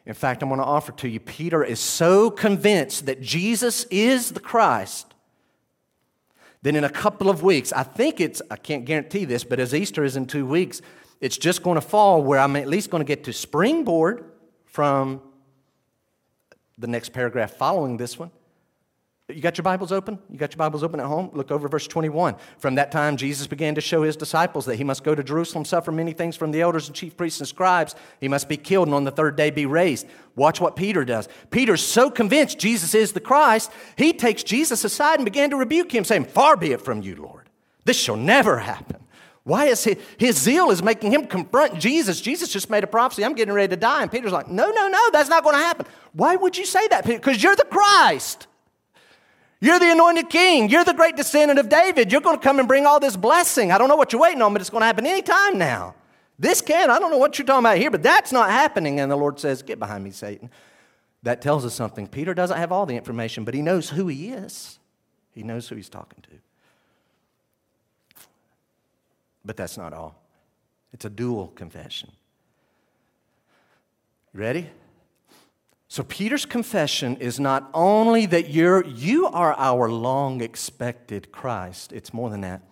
[0.05, 4.31] In fact, I'm going to offer to you Peter is so convinced that Jesus is
[4.31, 5.13] the Christ
[6.63, 9.75] that in a couple of weeks, I think it's, I can't guarantee this, but as
[9.75, 10.81] Easter is in two weeks,
[11.19, 14.25] it's just going to fall where I'm at least going to get to springboard
[14.65, 15.21] from
[16.77, 18.31] the next paragraph following this one.
[19.29, 20.19] You got your Bibles open?
[20.29, 21.29] You got your Bibles open at home?
[21.31, 22.35] Look over verse 21.
[22.57, 25.63] From that time, Jesus began to show his disciples that he must go to Jerusalem,
[25.63, 27.95] suffer many things from the elders and chief priests and scribes.
[28.19, 30.07] He must be killed and on the third day be raised.
[30.35, 31.29] Watch what Peter does.
[31.51, 35.95] Peter's so convinced Jesus is the Christ, he takes Jesus aside and began to rebuke
[35.95, 37.49] him, saying, Far be it from you, Lord.
[37.85, 39.05] This shall never happen.
[39.45, 42.19] Why is he, his zeal is making him confront Jesus?
[42.19, 43.23] Jesus just made a prophecy.
[43.23, 44.01] I'm getting ready to die.
[44.01, 45.85] And Peter's like, No, no, no, that's not going to happen.
[46.11, 47.19] Why would you say that, Peter?
[47.19, 48.47] Because you're the Christ.
[49.63, 50.67] You're the anointed king.
[50.67, 52.11] You're the great descendant of David.
[52.11, 53.71] You're going to come and bring all this blessing.
[53.71, 55.95] I don't know what you're waiting on, but it's going to happen anytime now.
[56.37, 58.99] This can, I don't know what you're talking about here, but that's not happening.
[58.99, 60.49] And the Lord says, Get behind me, Satan.
[61.21, 62.07] That tells us something.
[62.07, 64.79] Peter doesn't have all the information, but he knows who he is,
[65.31, 68.19] he knows who he's talking to.
[69.45, 70.21] But that's not all,
[70.91, 72.11] it's a dual confession.
[74.33, 74.69] Ready?
[75.93, 82.11] So Peter's confession is not only that you're you are our long expected Christ, it's
[82.11, 82.63] more than that.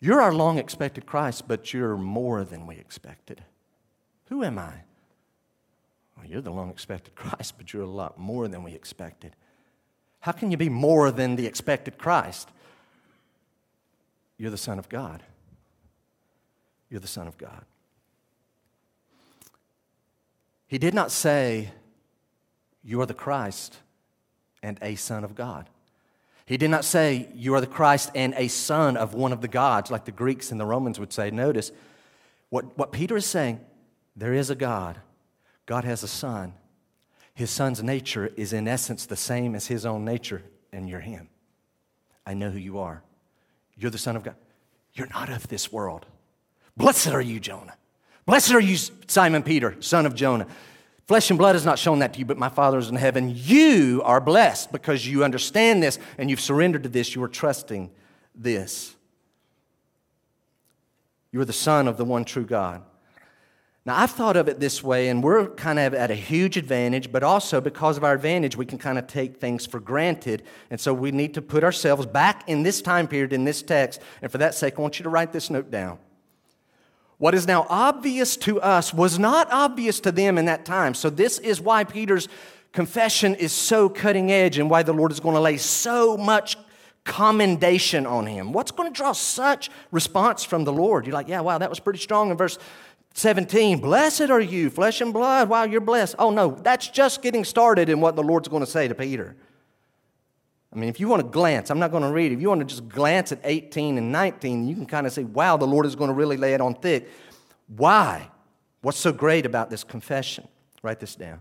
[0.00, 3.44] You're our long expected Christ, but you're more than we expected.
[4.30, 4.72] Who am I?
[6.16, 9.36] Well, you're the long expected Christ, but you're a lot more than we expected.
[10.18, 12.48] How can you be more than the expected Christ?
[14.38, 15.22] You're the Son of God.
[16.90, 17.64] You're the Son of God.
[20.66, 21.70] He did not say,
[22.82, 23.78] You are the Christ
[24.62, 25.68] and a Son of God.
[26.46, 29.48] He did not say, You are the Christ and a son of one of the
[29.48, 31.30] gods, like the Greeks and the Romans would say.
[31.30, 31.72] Notice
[32.50, 33.60] what, what Peter is saying
[34.14, 34.98] there is a God,
[35.66, 36.54] God has a son.
[37.34, 41.28] His son's nature is, in essence, the same as his own nature, and you're him.
[42.24, 43.02] I know who you are.
[43.76, 44.36] You're the Son of God.
[44.94, 46.06] You're not of this world.
[46.78, 47.76] Blessed are you, Jonah.
[48.26, 50.48] Blessed are you, Simon Peter, son of Jonah.
[51.06, 53.32] Flesh and blood has not shown that to you, but my Father is in heaven.
[53.32, 57.14] You are blessed because you understand this and you've surrendered to this.
[57.14, 57.92] You are trusting
[58.34, 58.96] this.
[61.30, 62.82] You are the Son of the one true God.
[63.84, 67.12] Now, I've thought of it this way, and we're kind of at a huge advantage,
[67.12, 70.42] but also because of our advantage, we can kind of take things for granted.
[70.70, 74.02] And so we need to put ourselves back in this time period, in this text.
[74.22, 75.98] And for that sake, I want you to write this note down.
[77.18, 80.94] What is now obvious to us was not obvious to them in that time.
[80.94, 82.28] So, this is why Peter's
[82.72, 86.58] confession is so cutting edge and why the Lord is going to lay so much
[87.04, 88.52] commendation on him.
[88.52, 91.06] What's going to draw such response from the Lord?
[91.06, 92.58] You're like, yeah, wow, that was pretty strong in verse
[93.14, 93.80] 17.
[93.80, 95.48] Blessed are you, flesh and blood.
[95.48, 96.16] Wow, you're blessed.
[96.18, 99.36] Oh, no, that's just getting started in what the Lord's going to say to Peter.
[100.72, 102.32] I mean, if you want to glance, I'm not going to read.
[102.32, 105.24] If you want to just glance at 18 and 19, you can kind of say,
[105.24, 107.08] wow, the Lord is going to really lay it on thick.
[107.68, 108.28] Why?
[108.82, 110.46] What's so great about this confession?
[110.82, 111.40] Write this down.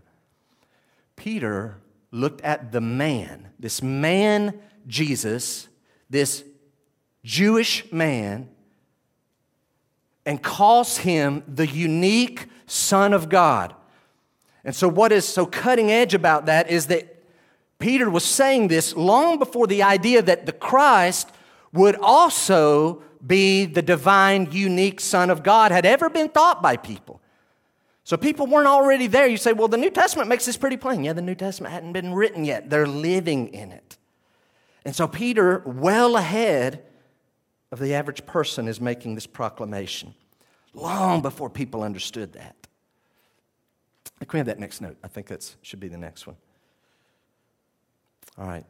[1.15, 1.77] Peter
[2.11, 5.67] looked at the man, this man, Jesus,
[6.09, 6.43] this
[7.23, 8.49] Jewish man
[10.25, 13.75] and calls him the unique Son of God.
[14.63, 17.14] And so, what is so cutting edge about that is that
[17.85, 21.29] Peter was saying this long before the idea that the Christ
[21.71, 27.21] would also be the divine, unique Son of God had ever been thought by people.
[28.03, 29.27] So people weren't already there.
[29.27, 31.03] You say, well, the New Testament makes this pretty plain.
[31.03, 33.99] Yeah, the New Testament hadn't been written yet, they're living in it.
[34.83, 36.83] And so Peter, well ahead
[37.71, 40.15] of the average person, is making this proclamation
[40.73, 42.55] long before people understood that.
[44.21, 44.97] Can we have that next note?
[45.03, 46.37] I think that should be the next one.
[48.37, 48.65] All right.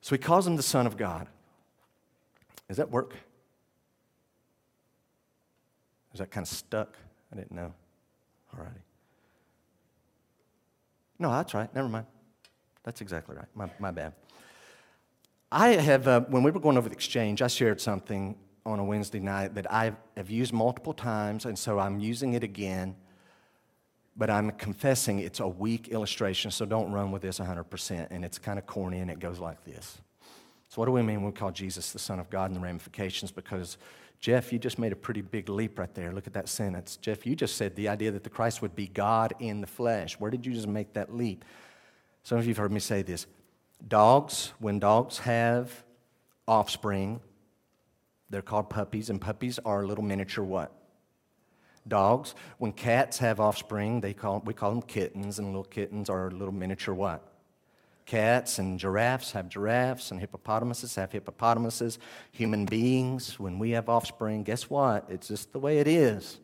[0.00, 1.26] So he calls him the Son of God.
[2.68, 3.14] Does that work?
[6.12, 6.96] Is that kind of stuck?
[7.32, 7.72] I didn't know.
[8.52, 8.80] All righty.
[11.18, 11.72] No, that's right.
[11.74, 12.06] Never mind.
[12.84, 13.48] That's exactly right.
[13.54, 14.12] My, my bad.
[15.50, 18.84] I have, uh, when we were going over the exchange, I shared something on a
[18.84, 22.96] Wednesday night that I have used multiple times, and so I'm using it again
[24.16, 28.08] but I'm confessing it's a weak illustration, so don't run with this 100%.
[28.10, 29.98] And it's kind of corny, and it goes like this.
[30.68, 32.60] So, what do we mean when we call Jesus the Son of God and the
[32.60, 33.30] ramifications?
[33.30, 33.76] Because,
[34.20, 36.12] Jeff, you just made a pretty big leap right there.
[36.12, 36.96] Look at that sentence.
[36.96, 40.18] Jeff, you just said the idea that the Christ would be God in the flesh.
[40.18, 41.44] Where did you just make that leap?
[42.22, 43.26] Some of you have heard me say this.
[43.86, 45.84] Dogs, when dogs have
[46.48, 47.20] offspring,
[48.30, 50.72] they're called puppies, and puppies are little miniature what?
[51.88, 52.34] Dogs.
[52.58, 56.54] When cats have offspring, they call, we call them kittens, and little kittens are little
[56.54, 57.32] miniature what?
[58.06, 61.98] Cats and giraffes have giraffes, and hippopotamuses have hippopotamuses.
[62.30, 65.06] Human beings, when we have offspring, guess what?
[65.08, 66.38] It's just the way it is.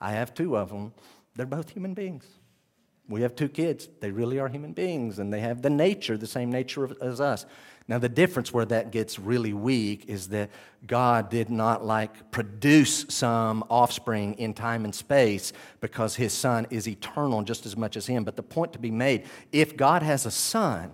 [0.00, 0.92] I have two of them.
[1.34, 2.26] They're both human beings.
[3.08, 3.88] We have two kids.
[4.00, 7.46] They really are human beings, and they have the nature, the same nature as us.
[7.88, 10.50] Now, the difference where that gets really weak is that
[10.86, 16.86] God did not like produce some offspring in time and space because his son is
[16.86, 18.24] eternal just as much as him.
[18.24, 20.90] But the point to be made if God has a son,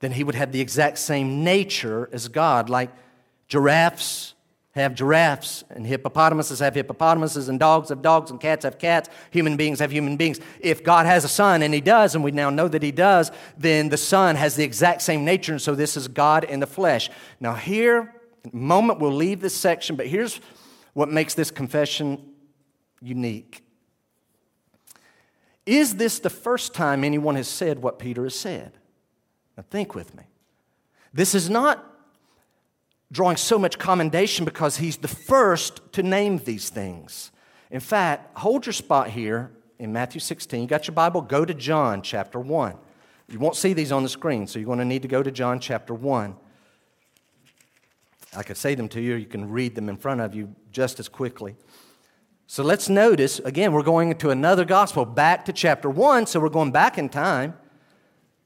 [0.00, 2.90] then he would have the exact same nature as God, like
[3.48, 4.34] giraffes
[4.72, 9.56] have giraffes, and hippopotamuses have hippopotamuses, and dogs have dogs, and cats have cats, human
[9.56, 10.38] beings have human beings.
[10.60, 13.32] If God has a son, and He does, and we now know that He does,
[13.58, 16.68] then the Son has the exact same nature, and so this is God in the
[16.68, 17.10] flesh.
[17.40, 18.14] Now, here,
[18.52, 20.40] moment we'll leave this section, but here's
[20.92, 22.32] what makes this confession
[23.00, 23.64] unique.
[25.66, 28.72] Is this the first time anyone has said what Peter has said?
[29.56, 30.24] Now, think with me.
[31.12, 31.84] This is not
[33.12, 37.32] drawing so much commendation because he's the first to name these things.
[37.70, 40.62] In fact, hold your spot here in Matthew 16.
[40.62, 41.20] You got your Bible?
[41.22, 42.76] Go to John chapter 1.
[43.28, 45.30] You won't see these on the screen, so you're going to need to go to
[45.30, 46.34] John chapter 1.
[48.36, 50.54] I could say them to you, or you can read them in front of you
[50.70, 51.56] just as quickly.
[52.46, 56.48] So let's notice, again, we're going into another gospel, back to chapter 1, so we're
[56.48, 57.54] going back in time.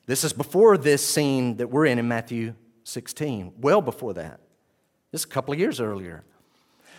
[0.06, 4.40] This is before this scene that we're in in Matthew 16, well before that.
[5.14, 6.24] This is a couple of years earlier.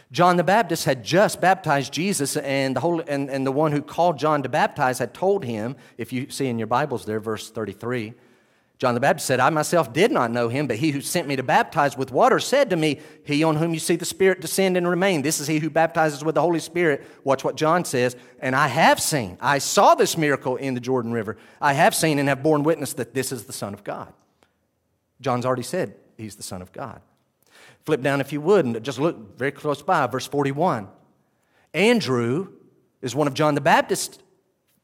[0.09, 4.17] John the Baptist had just baptized Jesus, and the, and, and the one who called
[4.17, 8.13] John to baptize had told him, if you see in your Bibles there, verse 33,
[8.77, 11.35] John the Baptist said, I myself did not know him, but he who sent me
[11.35, 14.77] to baptize with water said to me, He on whom you see the Spirit descend
[14.77, 15.21] and remain.
[15.21, 17.05] This is he who baptizes with the Holy Spirit.
[17.25, 18.15] Watch what John says.
[18.39, 21.35] And I have seen, I saw this miracle in the Jordan River.
[21.59, 24.13] I have seen and have borne witness that this is the Son of God.
[25.19, 27.01] John's already said he's the Son of God.
[27.85, 30.87] Flip down if you would and just look very close by, verse 41.
[31.73, 32.49] Andrew
[33.01, 34.19] is one of John the Baptist's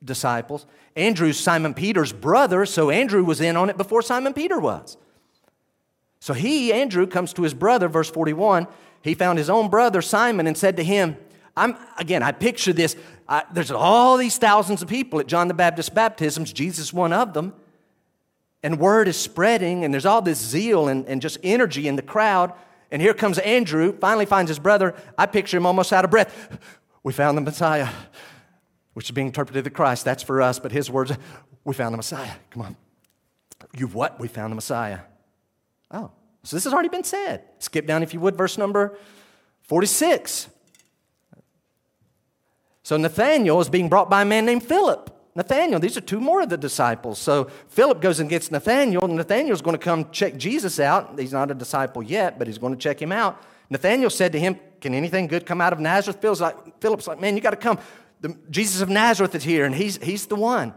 [0.04, 0.66] disciples.
[0.96, 4.98] Andrew's Simon Peter's brother, so Andrew was in on it before Simon Peter was.
[6.20, 8.68] So he, Andrew, comes to his brother, verse 41.
[9.02, 11.18] He found his own brother, Simon, and said to him,
[11.58, 12.96] I'm, again, I picture this.
[13.28, 17.34] I, there's all these thousands of people at John the Baptist's baptisms, Jesus one of
[17.34, 17.54] them.
[18.64, 22.04] And word is spreading, and there's all this zeal and, and just energy in the
[22.04, 22.54] crowd.
[22.92, 24.94] And here comes Andrew, finally finds his brother.
[25.18, 26.60] I picture him almost out of breath.
[27.04, 27.88] We found the Messiah,
[28.94, 30.06] which is being interpreted the Christ.
[30.06, 31.14] That's for us, but his words,
[31.64, 32.34] we found the Messiah.
[32.50, 32.76] Come on.
[33.76, 34.20] You've what?
[34.20, 35.00] We found the Messiah.
[35.90, 36.12] Oh,
[36.44, 37.44] so this has already been said.
[37.60, 38.98] Skip down, if you would, verse number
[39.64, 40.50] 46.
[42.84, 45.10] So Nathanael is being brought by a man named Philip.
[45.36, 45.80] Nathanael.
[45.80, 47.18] These are two more of the disciples.
[47.18, 49.08] So Philip goes and gets Nathanael.
[49.08, 51.18] Nathanael's going to come check Jesus out.
[51.18, 53.42] He's not a disciple yet, but he's going to check him out.
[53.70, 56.20] Nathanael said to him, Can anything good come out of Nazareth?
[56.20, 57.80] Philip's like, Philip's like Man, you got to come.
[58.20, 60.74] The, Jesus of Nazareth is here, and he's, he's the one.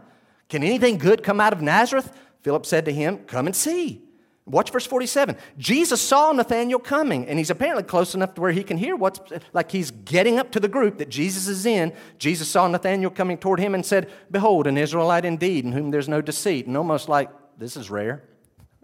[0.49, 2.11] Can anything good come out of Nazareth?
[2.41, 4.04] Philip said to him, Come and see.
[4.47, 5.37] Watch verse 47.
[5.57, 9.19] Jesus saw Nathanael coming, and he's apparently close enough to where he can hear what's
[9.53, 11.93] like he's getting up to the group that Jesus is in.
[12.19, 16.07] Jesus saw Nathanael coming toward him and said, Behold, an Israelite indeed, in whom there's
[16.07, 16.67] no deceit.
[16.67, 18.23] And almost like, this is rare.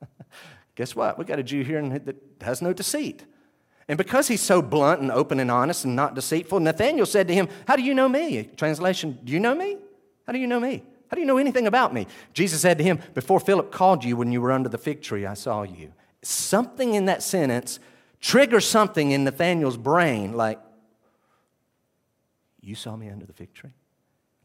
[0.76, 1.20] Guess what?
[1.20, 3.24] We got a Jew here that has no deceit.
[3.88, 7.36] And because he's so blunt and open and honest and not deceitful, Nathanael said to
[7.36, 8.49] him, How do you know me?
[8.57, 9.78] Translation, do you know me?
[10.26, 10.82] How do you know me?
[11.12, 12.07] How do you know anything about me?
[12.34, 15.26] Jesus said to him, Before Philip called you when you were under the fig tree,
[15.26, 15.91] I saw you.
[16.24, 17.80] Something in that sentence
[18.22, 20.57] triggers something in Nathanael's brain like,
[22.62, 23.74] You saw me under the fig tree?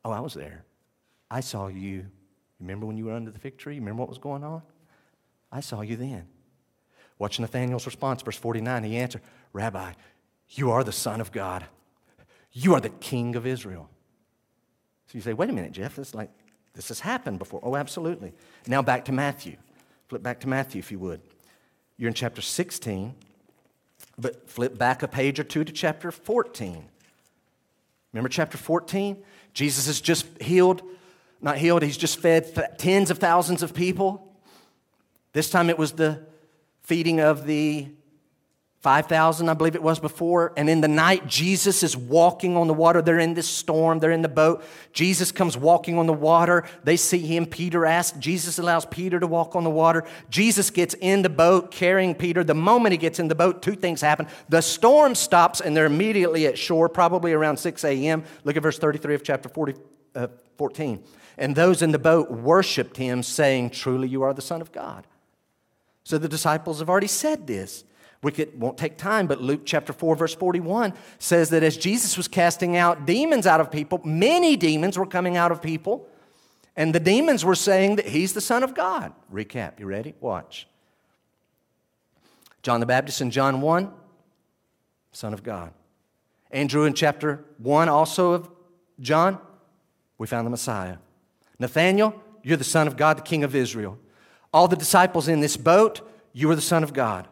[0.04, 0.64] Oh, I was there.
[1.30, 2.06] I saw you.
[2.58, 3.78] Remember when you were under the fig tree?
[3.78, 4.62] Remember what was going on?
[5.52, 6.26] I saw you then.
[7.16, 8.82] Watch Nathanael's response, verse 49.
[8.82, 9.92] He answered, Rabbi,
[10.50, 11.64] you are the Son of God.
[12.50, 13.88] You are the King of Israel.
[15.06, 16.30] So you say, wait a minute, Jeff, it's like
[16.76, 17.60] this has happened before.
[17.62, 18.32] Oh, absolutely.
[18.66, 19.56] Now back to Matthew.
[20.08, 21.20] Flip back to Matthew if you would.
[21.96, 23.14] You're in chapter 16,
[24.18, 26.84] but flip back a page or two to chapter 14.
[28.12, 29.16] Remember chapter 14?
[29.54, 30.82] Jesus has just healed,
[31.40, 34.36] not healed, he's just fed tens of thousands of people.
[35.32, 36.26] This time it was the
[36.82, 37.88] feeding of the
[38.86, 40.52] 5,000, I believe it was before.
[40.56, 43.02] And in the night, Jesus is walking on the water.
[43.02, 44.62] They're in this storm, they're in the boat.
[44.92, 46.62] Jesus comes walking on the water.
[46.84, 47.46] They see him.
[47.46, 48.16] Peter asks.
[48.18, 50.04] Jesus allows Peter to walk on the water.
[50.30, 52.44] Jesus gets in the boat carrying Peter.
[52.44, 54.28] The moment he gets in the boat, two things happen.
[54.48, 58.22] The storm stops, and they're immediately at shore, probably around 6 a.m.
[58.44, 59.74] Look at verse 33 of chapter 40,
[60.14, 60.28] uh,
[60.58, 61.02] 14.
[61.38, 65.08] And those in the boat worshiped him, saying, Truly, you are the Son of God.
[66.04, 67.82] So the disciples have already said this.
[68.22, 72.16] We could, won't take time, but Luke chapter 4, verse 41 says that as Jesus
[72.16, 76.08] was casting out demons out of people, many demons were coming out of people,
[76.74, 79.12] and the demons were saying that he's the Son of God.
[79.32, 80.14] Recap, you ready?
[80.20, 80.66] Watch.
[82.62, 83.92] John the Baptist in John 1,
[85.12, 85.72] Son of God.
[86.50, 88.50] Andrew in chapter 1, also of
[88.98, 89.38] John,
[90.18, 90.96] we found the Messiah.
[91.58, 93.98] Nathanael, you're the Son of God, the King of Israel.
[94.52, 96.00] All the disciples in this boat,
[96.32, 97.28] you are the Son of God.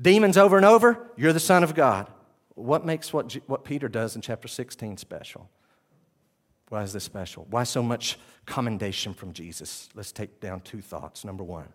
[0.00, 2.08] Demons over and over, you're the Son of God.
[2.54, 5.48] What makes what, what Peter does in chapter 16 special?
[6.68, 7.46] Why is this special?
[7.50, 9.88] Why so much commendation from Jesus?
[9.94, 11.24] Let's take down two thoughts.
[11.24, 11.68] Number one,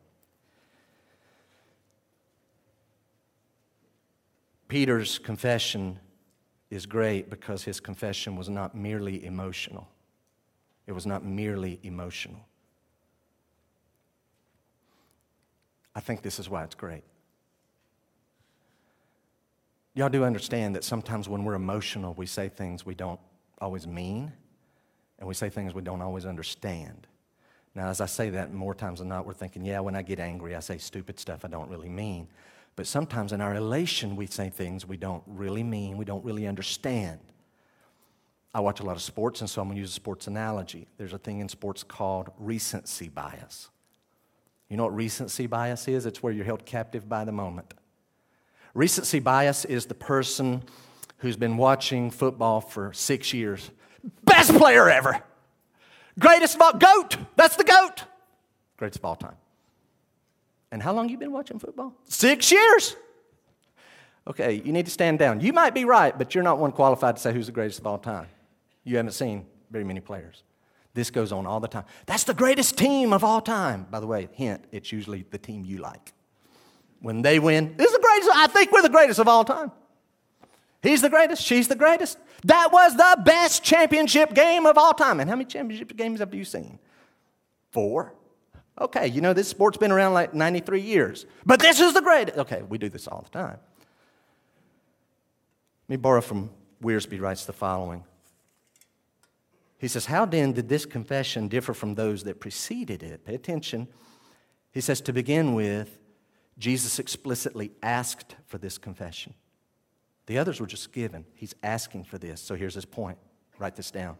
[4.67, 5.99] Peter's confession
[6.69, 9.87] is great because his confession was not merely emotional.
[10.87, 12.45] It was not merely emotional.
[15.95, 17.03] I think this is why it's great.
[19.95, 23.19] Y'all do understand that sometimes when we're emotional, we say things we don't
[23.59, 24.31] always mean,
[25.19, 27.07] and we say things we don't always understand.
[27.75, 30.19] Now, as I say that, more times than not, we're thinking, yeah, when I get
[30.19, 32.27] angry, I say stupid stuff I don't really mean.
[32.75, 36.47] But sometimes in our relation, we say things we don't really mean, we don't really
[36.47, 37.19] understand.
[38.53, 40.87] I watch a lot of sports, and so I'm going to use a sports analogy.
[40.97, 43.69] There's a thing in sports called recency bias.
[44.69, 46.05] You know what recency bias is?
[46.05, 47.73] It's where you're held captive by the moment.
[48.73, 50.63] Recency bias is the person
[51.17, 53.69] who's been watching football for six years.
[54.23, 55.21] Best player ever.
[56.19, 57.17] Greatest of all, GOAT.
[57.35, 58.03] That's the GOAT.
[58.77, 59.35] Greatest of all time.
[60.71, 61.93] And how long you been watching football?
[62.05, 62.95] Six years.
[64.27, 65.39] Okay, you need to stand down.
[65.39, 67.87] You might be right, but you're not one qualified to say who's the greatest of
[67.87, 68.27] all time.
[68.83, 70.43] You haven't seen very many players.
[70.93, 71.85] This goes on all the time.
[72.05, 73.87] That's the greatest team of all time.
[73.89, 76.13] By the way, hint, it's usually the team you like.
[77.03, 78.31] When they win, this is the greatest.
[78.33, 79.73] I think we're the greatest of all time.
[80.81, 81.43] He's the greatest.
[81.43, 82.17] She's the greatest.
[82.45, 85.19] That was the best championship game of all time.
[85.19, 86.79] And how many championship games have you seen?
[87.71, 88.13] Four.
[88.79, 92.37] Okay, you know, this sport's been around like 93 years, but this is the greatest.
[92.37, 93.59] Okay, we do this all the time.
[95.89, 96.51] Let me borrow from
[96.81, 98.05] Wiersbe writes the following.
[99.77, 103.25] He says, How then did this confession differ from those that preceded it?
[103.25, 103.89] Pay attention.
[104.71, 105.99] He says, To begin with,
[106.57, 109.33] Jesus explicitly asked for this confession.
[110.25, 111.25] The others were just given.
[111.33, 112.41] He's asking for this.
[112.41, 113.17] So here's his point.
[113.59, 114.17] Write this down.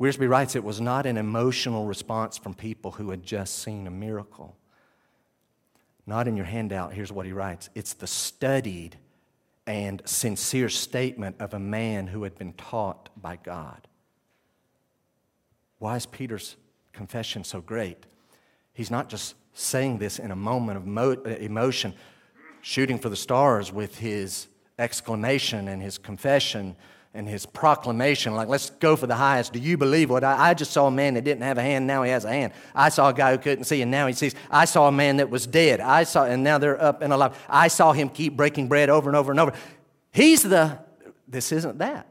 [0.00, 3.90] Wiersbe writes it was not an emotional response from people who had just seen a
[3.90, 4.56] miracle.
[6.06, 8.96] Not in your handout, here's what he writes it's the studied
[9.66, 13.86] and sincere statement of a man who had been taught by God.
[15.78, 16.56] Why is Peter's
[16.92, 18.06] confession so great?
[18.72, 21.94] He's not just saying this in a moment of mo- emotion,
[22.62, 24.48] shooting for the stars with his
[24.78, 26.76] exclamation and his confession.
[27.12, 29.52] and his proclamation, like, let's go for the highest.
[29.52, 31.84] Do you believe what I, I, just saw a man that didn't have a hand,
[31.84, 32.52] now he has a hand.
[32.72, 34.36] I saw a guy who couldn't see, and now he sees.
[34.48, 35.80] I saw a man that was dead.
[35.80, 37.36] I saw, and now they're up and alive.
[37.48, 39.52] I saw him keep breaking bread over and over and over.
[40.12, 40.78] He's the,
[41.26, 42.06] this isn't that.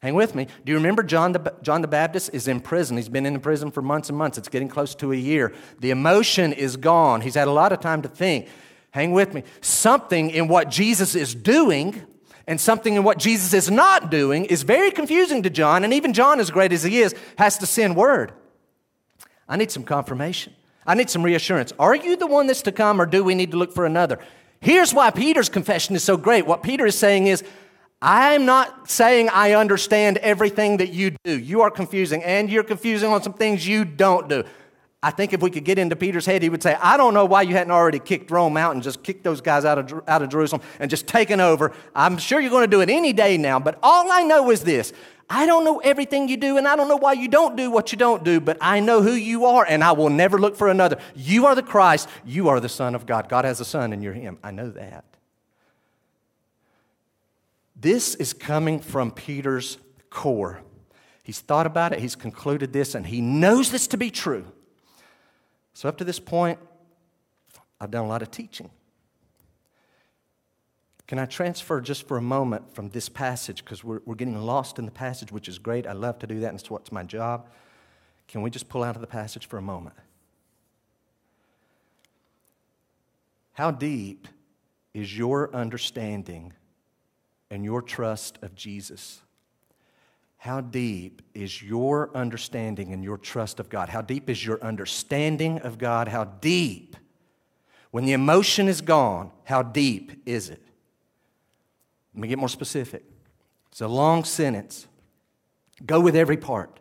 [0.00, 0.46] Hang with me.
[0.64, 2.96] Do you remember John the, John the Baptist is in prison?
[2.96, 4.38] He's been in prison for months and months.
[4.38, 5.52] It's getting close to a year.
[5.80, 7.20] The emotion is gone.
[7.20, 8.48] He's had a lot of time to think.
[8.92, 9.42] Hang with me.
[9.60, 12.02] Something in what Jesus is doing
[12.46, 16.14] and something in what Jesus is not doing is very confusing to John, and even
[16.14, 18.32] John, as great as he is, has to send word.
[19.46, 20.54] I need some confirmation.
[20.86, 21.74] I need some reassurance.
[21.78, 24.18] Are you the one that's to come, or do we need to look for another?
[24.60, 26.46] Here's why Peter's confession is so great.
[26.46, 27.44] What Peter is saying is,
[28.00, 31.38] I'm not saying I understand everything that you do.
[31.38, 34.44] You are confusing, and you're confusing on some things you don't do.
[35.02, 37.24] I think if we could get into Peter's head, he would say, I don't know
[37.24, 40.22] why you hadn't already kicked Rome out and just kicked those guys out of, out
[40.22, 41.72] of Jerusalem and just taken over.
[41.94, 44.62] I'm sure you're going to do it any day now, but all I know is
[44.62, 44.92] this
[45.30, 47.92] I don't know everything you do, and I don't know why you don't do what
[47.92, 50.68] you don't do, but I know who you are, and I will never look for
[50.68, 50.98] another.
[51.14, 52.08] You are the Christ.
[52.24, 53.28] You are the Son of God.
[53.28, 54.38] God has a Son, and you're Him.
[54.42, 55.04] I know that.
[57.80, 59.78] This is coming from Peter's
[60.10, 60.60] core.
[61.22, 64.46] He's thought about it, he's concluded this, and he knows this to be true.
[65.74, 66.58] So, up to this point,
[67.80, 68.70] I've done a lot of teaching.
[71.06, 73.64] Can I transfer just for a moment from this passage?
[73.64, 75.86] Because we're, we're getting lost in the passage, which is great.
[75.86, 77.46] I love to do that, and it's what's my job.
[78.26, 79.96] Can we just pull out of the passage for a moment?
[83.52, 84.28] How deep
[84.92, 86.52] is your understanding
[87.50, 89.20] and your trust of Jesus?
[90.38, 93.88] How deep is your understanding and your trust of God?
[93.88, 96.08] How deep is your understanding of God?
[96.08, 96.96] How deep?
[97.90, 100.62] When the emotion is gone, how deep is it?
[102.14, 103.04] Let me get more specific.
[103.70, 104.86] It's a long sentence.
[105.86, 106.80] Go with every part.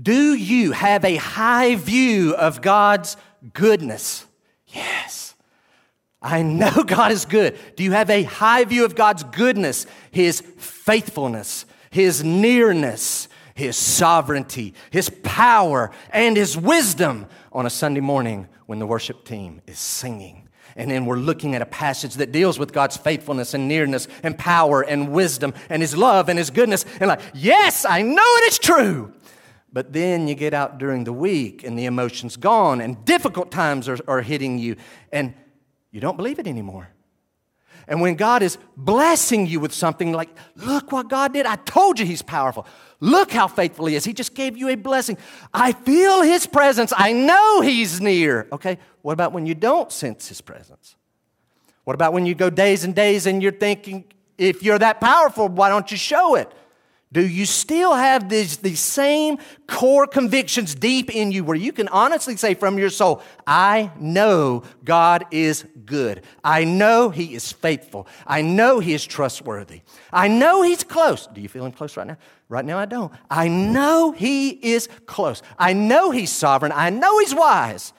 [0.00, 3.16] Do you have a high view of God's
[3.52, 4.26] goodness?
[4.68, 5.23] Yes.
[6.24, 7.56] I know God is good.
[7.76, 14.74] Do you have a high view of God's goodness, His faithfulness, his nearness, his sovereignty,
[14.90, 20.48] his power, and his wisdom on a Sunday morning when the worship team is singing.
[20.74, 24.36] And then we're looking at a passage that deals with God's faithfulness and nearness and
[24.36, 26.84] power and wisdom and his love and his goodness.
[26.98, 29.12] And like, yes, I know it is true.
[29.72, 33.88] But then you get out during the week and the emotion's gone and difficult times
[33.88, 34.74] are, are hitting you
[35.12, 35.32] and
[35.94, 36.88] you don't believe it anymore.
[37.86, 41.46] And when God is blessing you with something like, look what God did.
[41.46, 42.66] I told you He's powerful.
[42.98, 44.04] Look how faithful He is.
[44.04, 45.16] He just gave you a blessing.
[45.52, 46.92] I feel His presence.
[46.96, 48.48] I know He's near.
[48.50, 50.96] Okay, what about when you don't sense His presence?
[51.84, 54.04] What about when you go days and days and you're thinking,
[54.36, 56.50] if you're that powerful, why don't you show it?
[57.14, 59.38] Do you still have these, these same
[59.68, 64.64] core convictions deep in you where you can honestly say from your soul, I know
[64.84, 66.22] God is good.
[66.42, 68.08] I know He is faithful.
[68.26, 69.82] I know He is trustworthy.
[70.12, 71.28] I know He's close.
[71.28, 72.18] Do you feel Him close right now?
[72.48, 73.12] Right now, I don't.
[73.30, 75.40] I know He is close.
[75.56, 76.72] I know He's sovereign.
[76.74, 77.92] I know He's wise.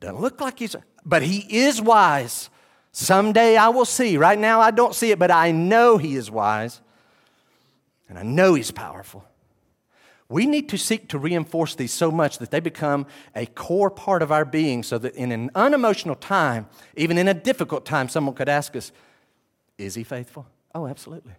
[0.00, 0.74] Doesn't look like He's,
[1.06, 2.50] but He is wise.
[2.90, 4.16] Someday I will see.
[4.16, 6.80] Right now, I don't see it, but I know He is wise
[8.10, 9.24] and I know He's powerful.
[10.28, 14.22] We need to seek to reinforce these so much that they become a core part
[14.22, 18.34] of our being so that in an unemotional time, even in a difficult time, someone
[18.34, 18.92] could ask us,
[19.78, 20.46] Is He faithful?
[20.74, 21.32] Oh, absolutely.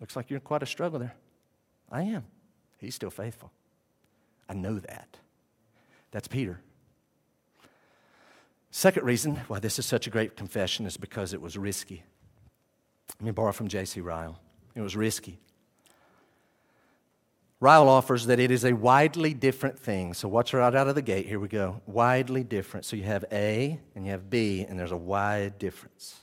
[0.00, 1.14] Looks like you're in quite a struggle there.
[1.90, 2.24] I am.
[2.78, 3.50] He's still faithful.
[4.48, 5.18] I know that.
[6.12, 6.60] That's Peter.
[8.70, 12.04] Second reason why this is such a great confession is because it was risky.
[13.20, 14.00] Let me borrow from J.C.
[14.00, 14.38] Ryle.
[14.74, 15.38] It was risky.
[17.60, 20.14] Ryle offers that it is a widely different thing.
[20.14, 21.26] So, watch right out of the gate.
[21.26, 21.80] Here we go.
[21.86, 22.84] Widely different.
[22.84, 26.16] So, you have A and you have B, and there's a wide difference.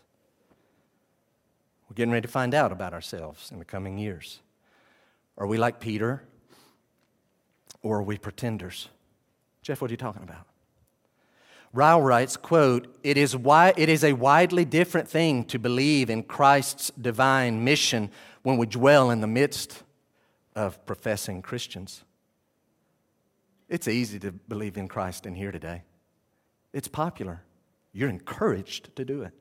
[1.89, 4.41] We're getting ready to find out about ourselves in the coming years.
[5.37, 6.23] Are we like Peter,
[7.81, 8.89] or are we pretenders?
[9.61, 10.45] Jeff, what are you talking about?
[11.71, 16.23] Ryle writes, quote, it is, wi- it is a widely different thing to believe in
[16.23, 18.09] Christ's divine mission
[18.43, 19.83] when we dwell in the midst
[20.55, 22.03] of professing Christians.
[23.67, 25.83] It's easy to believe in Christ in here today.
[26.73, 27.43] It's popular.
[27.93, 29.33] You're encouraged to do it.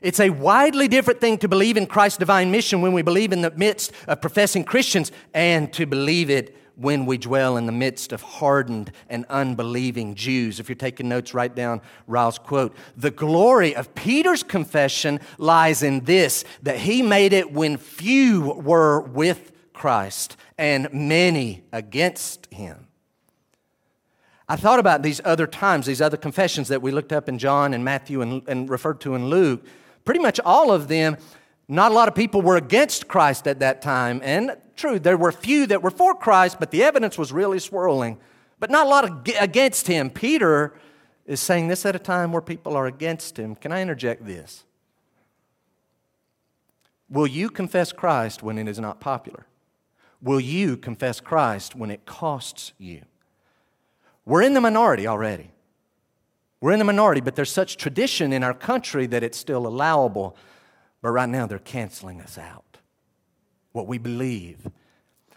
[0.00, 3.42] It's a widely different thing to believe in Christ's divine mission when we believe in
[3.42, 8.12] the midst of professing Christians and to believe it when we dwell in the midst
[8.12, 10.58] of hardened and unbelieving Jews.
[10.58, 12.74] If you're taking notes, write down Ryle's quote.
[12.96, 19.00] The glory of Peter's confession lies in this that he made it when few were
[19.00, 22.88] with Christ and many against him.
[24.48, 27.72] I thought about these other times, these other confessions that we looked up in John
[27.72, 29.64] and Matthew and, and referred to in Luke.
[30.04, 31.16] Pretty much all of them,
[31.68, 34.20] not a lot of people were against Christ at that time.
[34.22, 38.18] And true, there were few that were for Christ, but the evidence was really swirling.
[38.60, 40.10] But not a lot against him.
[40.10, 40.74] Peter
[41.26, 43.56] is saying this at a time where people are against him.
[43.56, 44.64] Can I interject this?
[47.08, 49.46] Will you confess Christ when it is not popular?
[50.22, 53.02] Will you confess Christ when it costs you?
[54.24, 55.50] We're in the minority already.
[56.60, 60.34] We're in the minority, but there's such tradition in our country that it's still allowable.
[61.04, 62.78] But right now, they're canceling us out.
[63.72, 64.66] What we believe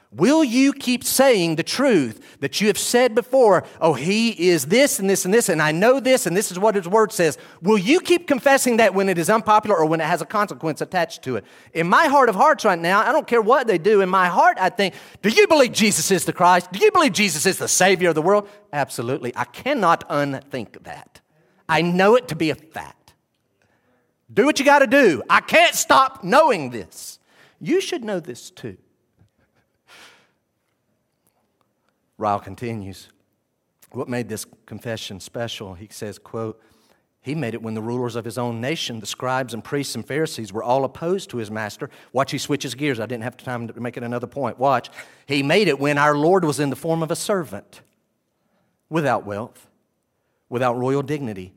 [0.10, 3.66] Will you keep saying the truth that you have said before?
[3.82, 6.58] Oh, he is this and this and this, and I know this, and this is
[6.58, 7.38] what his word says.
[7.62, 10.80] Will you keep confessing that when it is unpopular or when it has a consequence
[10.80, 11.44] attached to it?
[11.74, 14.00] In my heart of hearts right now, I don't care what they do.
[14.00, 16.72] In my heart, I think, do you believe Jesus is the Christ?
[16.72, 18.48] Do you believe Jesus is the Savior of the world?
[18.72, 19.34] Absolutely.
[19.36, 21.20] I cannot unthink that.
[21.68, 22.97] I know it to be a fact.
[24.32, 25.24] Do what you got to do.
[25.30, 27.20] I can't stop knowing this.
[27.60, 28.78] You should know this too.
[32.18, 33.10] Ryle continues.
[33.92, 35.76] What made this confession special?
[35.76, 36.62] He says, quote,
[37.22, 40.06] he made it when the rulers of his own nation, the scribes and priests and
[40.06, 41.90] Pharisees, were all opposed to his master.
[42.14, 43.02] Watch, he switches gears.
[43.02, 44.58] I didn't have time to make it another point.
[44.58, 44.90] Watch.
[45.26, 47.82] He made it when our Lord was in the form of a servant,
[48.90, 49.68] without wealth,
[50.48, 51.54] without royal dignity,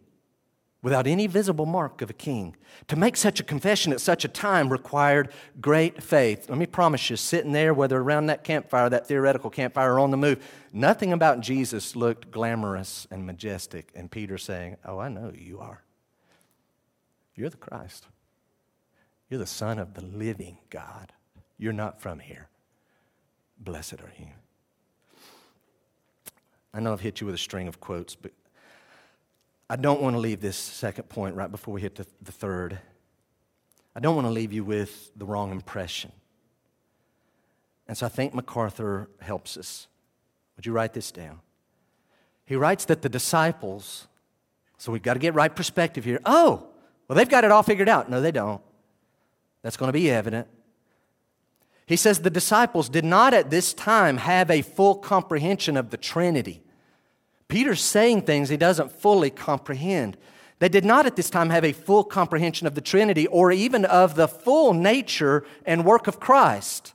[0.82, 2.56] without any visible mark of a king.
[2.88, 6.48] To make such a confession at such a time required great faith.
[6.48, 10.10] Let me promise you, sitting there, whether around that campfire, that theoretical campfire, or on
[10.10, 13.90] the move, nothing about Jesus looked glamorous and majestic.
[13.94, 15.82] And Peter saying, Oh, I know who you are.
[17.34, 18.06] You're the Christ.
[19.28, 21.12] You're the Son of the living God.
[21.58, 22.48] You're not from here.
[23.58, 24.26] Blessed are you.
[26.72, 28.32] I know I've hit you with a string of quotes, but
[29.70, 32.80] I don't want to leave this second point right before we hit the, the third.
[33.94, 36.10] I don't want to leave you with the wrong impression.
[37.86, 39.86] And so I think MacArthur helps us.
[40.56, 41.38] Would you write this down?
[42.46, 44.08] He writes that the disciples,
[44.76, 46.18] so we've got to get right perspective here.
[46.24, 46.66] Oh,
[47.06, 48.10] well, they've got it all figured out.
[48.10, 48.60] No, they don't.
[49.62, 50.48] That's going to be evident.
[51.86, 55.96] He says the disciples did not at this time have a full comprehension of the
[55.96, 56.64] Trinity.
[57.50, 60.16] Peter's saying things he doesn't fully comprehend.
[60.60, 63.84] They did not at this time have a full comprehension of the Trinity or even
[63.84, 66.94] of the full nature and work of Christ.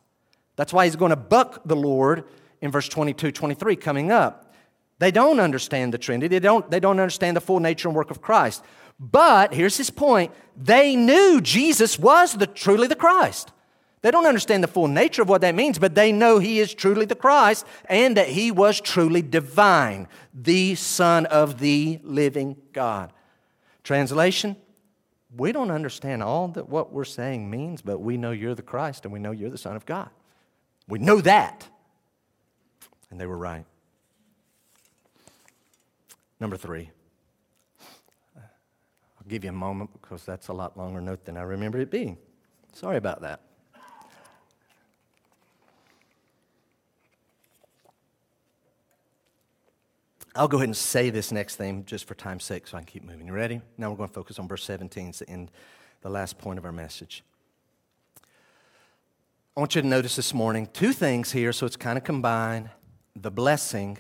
[0.56, 2.24] That's why he's going to buck the Lord
[2.62, 4.53] in verse 22, 23 coming up.
[4.99, 8.12] They don't understand the Trinity, they don't, they don't understand the full nature and work
[8.12, 8.64] of Christ.
[8.99, 13.51] But here's his point they knew Jesus was the, truly the Christ.
[14.06, 16.76] They don't understand the full nature of what that means, but they know he is
[16.76, 23.12] truly the Christ and that he was truly divine, the Son of the living God.
[23.84, 24.58] Translation
[25.36, 29.06] We don't understand all that what we're saying means, but we know you're the Christ
[29.06, 30.12] and we know you're the Son of God.
[30.88, 31.68] We know that.
[33.10, 33.66] And they were right.
[36.39, 36.91] Number three.
[38.38, 41.89] I'll give you a moment because that's a lot longer note than I remember it
[41.89, 42.20] being.
[42.72, 43.41] Sorry about that.
[50.38, 52.88] I'll go ahead and say this next thing just for time's sake so I can
[52.88, 53.27] keep moving.
[53.27, 53.61] You ready?
[53.77, 55.07] Now we're going to focus on verse 17.
[55.07, 55.49] It's the end,
[56.01, 57.23] the last point of our message.
[59.55, 62.69] I want you to notice this morning two things here, so it's kind of combined
[63.15, 63.97] the blessing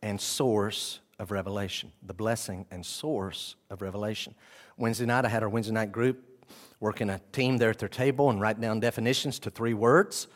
[0.00, 1.92] and source of revelation.
[2.06, 4.34] The blessing and source of revelation.
[4.78, 6.46] Wednesday night, I had our Wednesday night group
[6.80, 10.26] working a team there at their table and write down definitions to three words.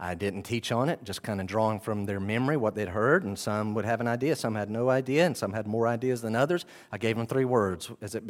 [0.00, 3.24] I didn't teach on it, just kind of drawing from their memory what they'd heard,
[3.24, 6.22] and some would have an idea, some had no idea, and some had more ideas
[6.22, 6.64] than others.
[6.92, 8.22] I gave them three words as it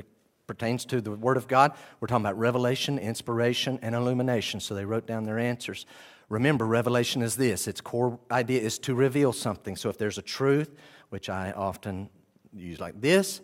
[0.46, 1.72] pertains to the Word of God.
[2.00, 4.60] We're talking about revelation, inspiration, and illumination.
[4.60, 5.84] So they wrote down their answers.
[6.30, 9.76] Remember, revelation is this its core idea is to reveal something.
[9.76, 10.74] So if there's a truth,
[11.10, 12.08] which I often
[12.54, 13.42] use like this,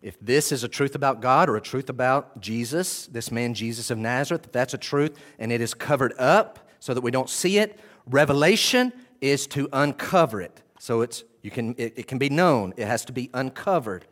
[0.00, 3.90] if this is a truth about God or a truth about Jesus, this man Jesus
[3.90, 7.30] of Nazareth, if that's a truth and it is covered up, so that we don't
[7.30, 7.78] see it.
[8.06, 10.62] Revelation is to uncover it.
[10.78, 14.06] So it's, you can, it, it can be known, it has to be uncovered.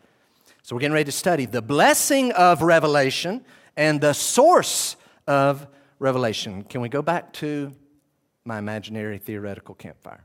[0.62, 3.44] So we're getting ready to study the blessing of revelation
[3.76, 4.96] and the source
[5.26, 5.66] of
[5.98, 6.64] revelation.
[6.64, 7.72] Can we go back to
[8.44, 10.24] my imaginary theoretical campfire?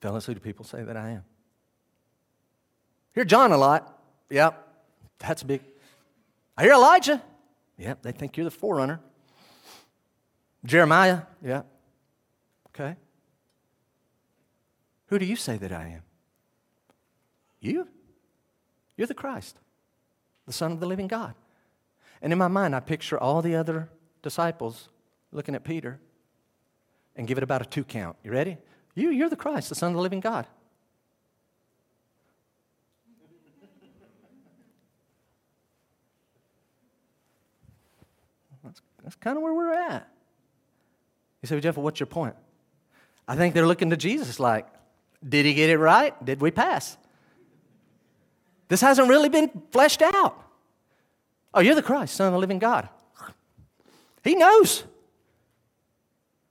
[0.00, 1.24] Fellas, who do people say that I am?
[3.14, 4.00] Hear John a lot.
[4.30, 4.66] Yep,
[5.18, 5.60] that's big.
[6.56, 7.22] I hear Elijah.
[7.78, 9.00] Yep, they think you're the forerunner.
[10.64, 11.22] Jeremiah.
[11.44, 11.62] yeah.
[12.68, 12.96] Okay.
[15.06, 16.02] Who do you say that I am?
[17.60, 17.88] You?
[18.96, 19.58] You're the Christ,
[20.46, 21.34] the Son of the living God.
[22.20, 23.90] And in my mind, I picture all the other
[24.22, 24.88] disciples
[25.32, 26.00] looking at Peter
[27.16, 28.16] and give it about a two count.
[28.22, 28.58] You ready?
[28.94, 30.46] You, you're the Christ, the Son of the living God.
[38.62, 40.11] That's, that's kind of where we're at.
[41.42, 42.36] You say, well, Jeff, what's your point?
[43.26, 44.66] I think they're looking to Jesus like,
[45.26, 46.24] did he get it right?
[46.24, 46.96] Did we pass?
[48.68, 50.40] This hasn't really been fleshed out.
[51.54, 52.88] Oh, you're the Christ, Son of the living God.
[54.24, 54.84] He knows.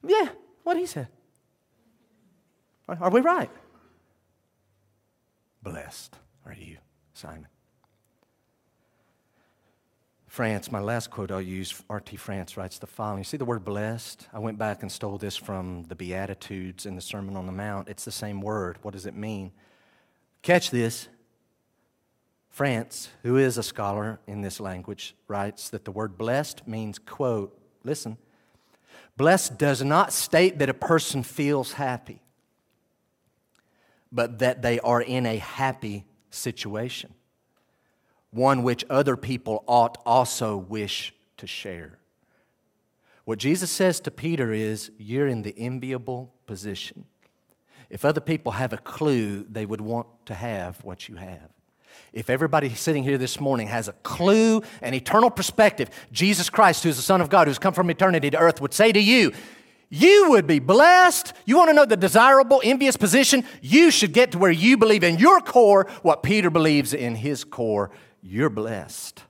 [0.06, 0.30] Yeah,
[0.64, 1.08] what he said.
[2.88, 3.50] Are we right?
[5.64, 6.16] Blessed
[6.46, 6.78] are you,
[7.14, 7.48] Simon.
[10.32, 12.16] France, my last quote I'll use, R.T.
[12.16, 13.26] France writes the following.
[13.26, 14.30] See the word blessed?
[14.32, 17.90] I went back and stole this from the Beatitudes in the Sermon on the Mount.
[17.90, 18.78] It's the same word.
[18.82, 19.52] What does it mean?
[20.42, 21.10] Catch this.
[22.50, 27.54] France, who is a scholar in this language, writes that the word blessed means, quote,
[27.84, 28.16] listen,
[29.18, 32.22] blessed does not state that a person feels happy,
[34.14, 37.16] but that they are in a happy situation
[38.32, 42.00] one which other people ought also wish to share.
[43.26, 47.06] What Jesus says to Peter is, You're in the enviable position.
[47.90, 51.50] If other people have a clue, they would want to have what you have.
[52.14, 56.96] If everybody sitting here this morning has a clue, an eternal perspective, Jesus Christ, who's
[56.96, 59.34] the Son of God, who's come from eternity to earth, would say to you,
[59.90, 61.34] you would be blessed.
[61.46, 63.44] You want to know the desirable, envious position?
[63.62, 67.44] You should get to where you believe in your core what Peter believes in his
[67.44, 67.92] core
[68.22, 69.24] you're blessed.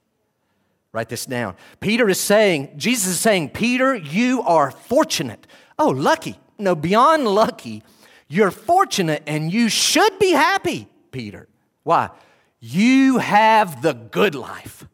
[0.93, 1.55] Write this down.
[1.79, 5.47] Peter is saying, Jesus is saying, Peter, you are fortunate.
[5.79, 6.37] Oh, lucky.
[6.59, 7.83] No, beyond lucky.
[8.27, 11.47] You're fortunate and you should be happy, Peter.
[11.83, 12.09] Why?
[12.59, 14.85] You have the good life.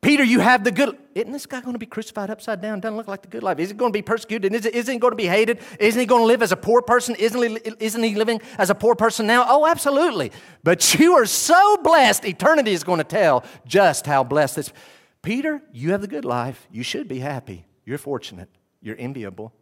[0.00, 0.96] Peter, you have the good.
[1.18, 2.78] Isn't this guy going to be crucified upside down?
[2.78, 3.58] Doesn't look like the good life.
[3.58, 4.54] Is he going to be persecuted?
[4.54, 5.58] Is isn't he going to be hated?
[5.80, 7.16] Isn't he going to live as a poor person?
[7.16, 9.44] Isn't he, isn't he living as a poor person now?
[9.48, 10.30] Oh, absolutely.
[10.62, 12.24] But you are so blessed.
[12.24, 14.72] Eternity is going to tell just how blessed this.
[15.20, 16.68] Peter, you have the good life.
[16.70, 17.66] You should be happy.
[17.84, 18.48] You're fortunate.
[18.80, 19.52] You're enviable.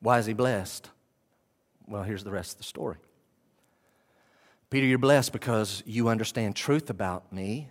[0.00, 0.90] Why is he blessed?
[1.86, 2.96] Well, here's the rest of the story.
[4.70, 7.68] Peter, you're blessed because you understand truth about me.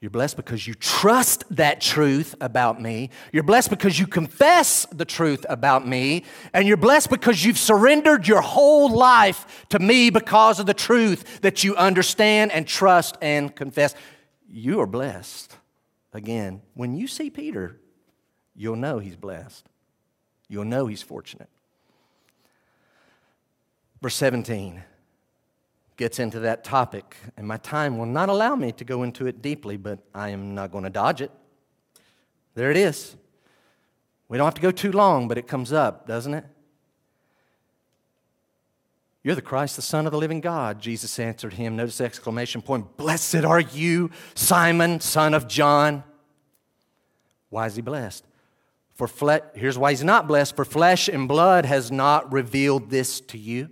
[0.00, 3.10] You're blessed because you trust that truth about me.
[3.32, 6.24] You're blessed because you confess the truth about me.
[6.54, 11.42] And you're blessed because you've surrendered your whole life to me because of the truth
[11.42, 13.94] that you understand and trust and confess.
[14.48, 15.54] You are blessed.
[16.14, 17.78] Again, when you see Peter,
[18.56, 19.68] you'll know he's blessed.
[20.48, 21.50] You'll know he's fortunate.
[24.00, 24.82] Verse 17
[26.00, 29.42] gets into that topic, and my time will not allow me to go into it
[29.42, 31.30] deeply, but I am not going to dodge it.
[32.54, 33.16] There it is.
[34.26, 36.46] We don't have to go too long, but it comes up, doesn't it?
[39.22, 40.80] You're the Christ, the Son of the living God.
[40.80, 41.76] Jesus answered him.
[41.76, 46.02] Notice the exclamation point Blessed are you, Simon, son of John.
[47.50, 48.24] Why is he blessed?
[48.94, 50.56] For fle- here's why he's not blessed.
[50.56, 53.68] For flesh and blood has not revealed this to you,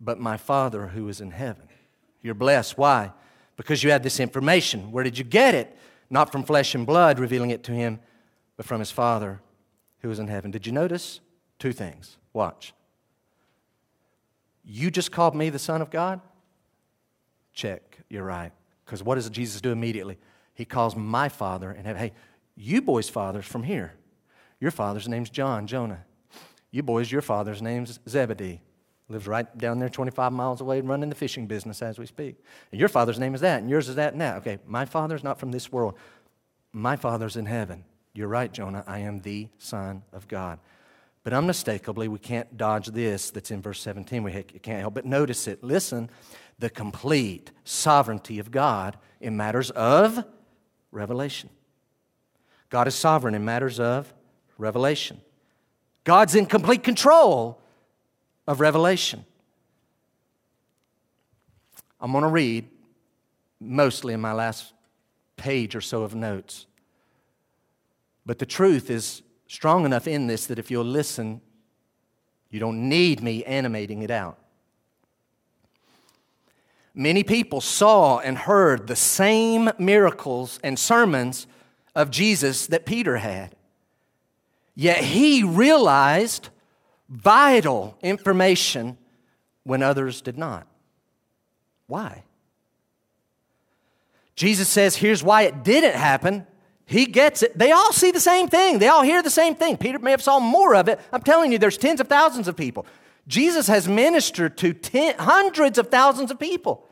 [0.00, 1.68] but my Father who is in heaven.
[2.22, 2.76] You're blessed.
[2.76, 3.12] Why?
[3.56, 4.92] Because you had this information.
[4.92, 5.76] Where did you get it?
[6.10, 8.00] Not from flesh and blood revealing it to him,
[8.56, 9.40] but from his Father
[10.00, 10.50] who is in heaven.
[10.50, 11.20] Did you notice?
[11.58, 12.16] Two things.
[12.32, 12.74] Watch.
[14.64, 16.20] You just called me the Son of God?
[17.54, 17.98] Check.
[18.08, 18.52] You're right.
[18.84, 20.18] Because what does Jesus do immediately?
[20.54, 22.12] He calls my father and hey,
[22.56, 23.94] you boys' fathers from here.
[24.60, 26.04] Your father's name's John, Jonah.
[26.70, 28.60] You boys, your father's name's Zebedee.
[29.08, 32.36] Lives right down there 25 miles away running the fishing business as we speak.
[32.72, 34.38] And your father's name is that, and yours is that and that.
[34.38, 35.94] Okay, my father's not from this world.
[36.72, 37.84] My father's in heaven.
[38.14, 38.82] You're right, Jonah.
[38.86, 40.58] I am the Son of God.
[41.22, 44.22] But unmistakably, we can't dodge this that's in verse 17.
[44.22, 45.62] We can't help but notice it.
[45.62, 46.10] Listen,
[46.58, 50.24] the complete sovereignty of God in matters of
[50.90, 51.50] revelation.
[52.70, 54.12] God is sovereign in matters of
[54.58, 55.20] revelation.
[56.04, 57.60] God's in complete control
[58.46, 59.24] of Revelation.
[62.00, 62.68] I'm going to read
[63.60, 64.72] mostly in my last
[65.36, 66.66] page or so of notes.
[68.24, 71.40] But the truth is strong enough in this that if you'll listen,
[72.50, 74.38] You don't need me animating it out.
[76.94, 81.46] Many people saw and heard the same miracles and sermons
[81.94, 83.54] of Jesus that Peter had.
[84.74, 86.48] Yet he realized
[87.08, 88.96] vital information
[89.64, 90.66] when others did not.
[91.86, 92.22] Why?
[94.34, 96.46] Jesus says, here's why it didn't happen.
[96.84, 97.58] He gets it.
[97.58, 98.78] They all see the same thing.
[98.78, 99.76] They all hear the same thing.
[99.76, 101.00] Peter may have saw more of it.
[101.12, 102.86] I'm telling you, there's tens of thousands of people.
[103.26, 106.86] Jesus has ministered to ten, hundreds of thousands of people.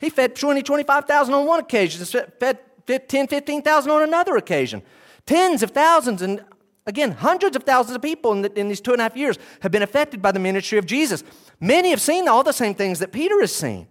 [0.00, 4.82] He fed 20, 25,000 on one occasion, fed 10, 15,000 on another occasion.
[5.26, 6.44] Tens of thousands, and
[6.86, 9.38] again, hundreds of thousands of people in, the, in these two and a half years
[9.60, 11.22] have been affected by the ministry of Jesus.
[11.60, 13.88] Many have seen all the same things that Peter has seen.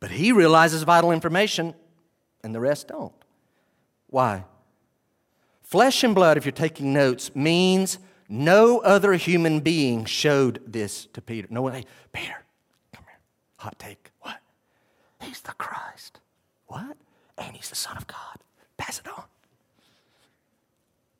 [0.00, 1.74] But he realizes vital information,
[2.44, 3.12] and the rest don't.
[4.06, 4.44] Why?
[5.62, 11.20] Flesh and blood, if you're taking notes, means no other human being showed this to
[11.20, 11.48] Peter.
[11.50, 12.36] No one, hey, Peter,
[12.94, 13.18] come here.
[13.56, 14.12] Hot take.
[14.20, 14.38] What?
[15.20, 16.20] He's the Christ.
[16.66, 16.96] What?
[17.36, 18.38] And he's the Son of God.
[18.76, 19.24] Pass it on.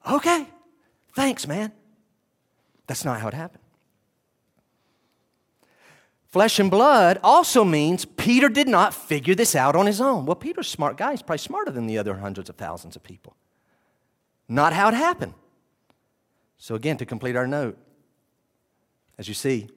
[0.08, 0.46] Okay.
[1.14, 1.72] Thanks, man.
[2.86, 3.62] That's not how it happened.
[6.28, 10.26] Flesh and blood also means Peter did not figure this out on his own.
[10.26, 11.12] Well, Peter's smart guy.
[11.12, 13.34] He's probably smarter than the other hundreds of thousands of people.
[14.46, 15.34] Not how it happened.
[16.58, 17.78] So, again, to complete our note,
[19.18, 19.68] as you see,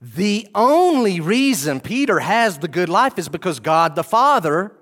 [0.00, 4.72] the only reason Peter has the good life is because God the Father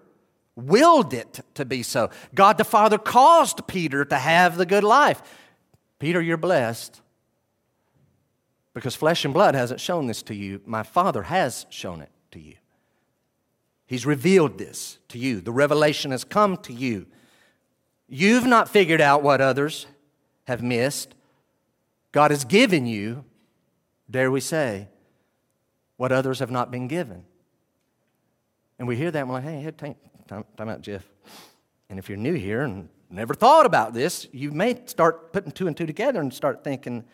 [0.57, 2.11] willed it to be so.
[2.35, 5.23] God the Father caused Peter to have the good life.
[5.99, 7.01] Peter, you're blessed
[8.73, 10.61] because flesh and blood hasn't shown this to you.
[10.67, 12.55] My Father has shown it to you.
[13.87, 15.41] He's revealed this to you.
[15.41, 17.07] The revelation has come to you.
[18.09, 19.87] You've not figured out what others
[20.45, 21.15] have missed.
[22.13, 23.25] God has given you,
[24.11, 24.89] dare we say,
[25.97, 27.25] what others have not been given.
[28.79, 29.95] And we hear that and we're like, hey, time,
[30.29, 31.05] time, time out, Jeff.
[31.89, 35.67] And if you're new here and never thought about this, you may start putting two
[35.67, 37.05] and two together and start thinking,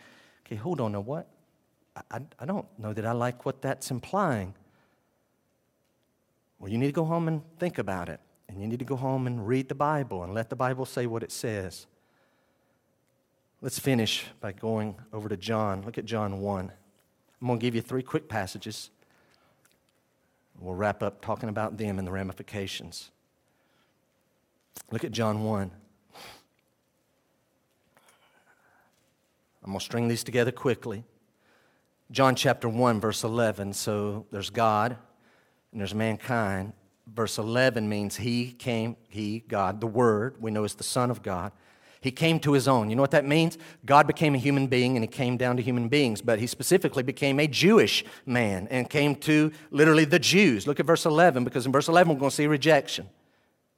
[0.47, 1.29] okay, hold on, now what?
[2.11, 4.55] I, I don't know that I like what that's implying.
[6.59, 8.21] Well, you need to go home and think about it.
[8.49, 11.07] And you need to go home and read the Bible and let the Bible say
[11.07, 11.87] what it says.
[13.61, 15.83] Let's finish by going over to John.
[15.83, 16.73] Look at John 1.
[17.41, 18.91] I'm going to give you three quick passages.
[20.61, 23.11] We'll wrap up talking about them and the ramifications.
[24.91, 25.71] Look at John 1.
[29.63, 31.05] I'm going to string these together quickly.
[32.11, 33.73] John chapter 1, verse 11.
[33.73, 34.97] So there's God
[35.73, 36.75] and there's mankind.
[37.07, 41.23] Verse 11 means He came, He, God, the Word, we know is the Son of
[41.23, 41.53] God.
[42.01, 42.89] He came to His own.
[42.89, 43.59] You know what that means?
[43.85, 47.03] God became a human being and He came down to human beings, but He specifically
[47.03, 50.67] became a Jewish man and came to literally the Jews.
[50.67, 53.09] Look at verse 11, because in verse 11 we're going to see rejection.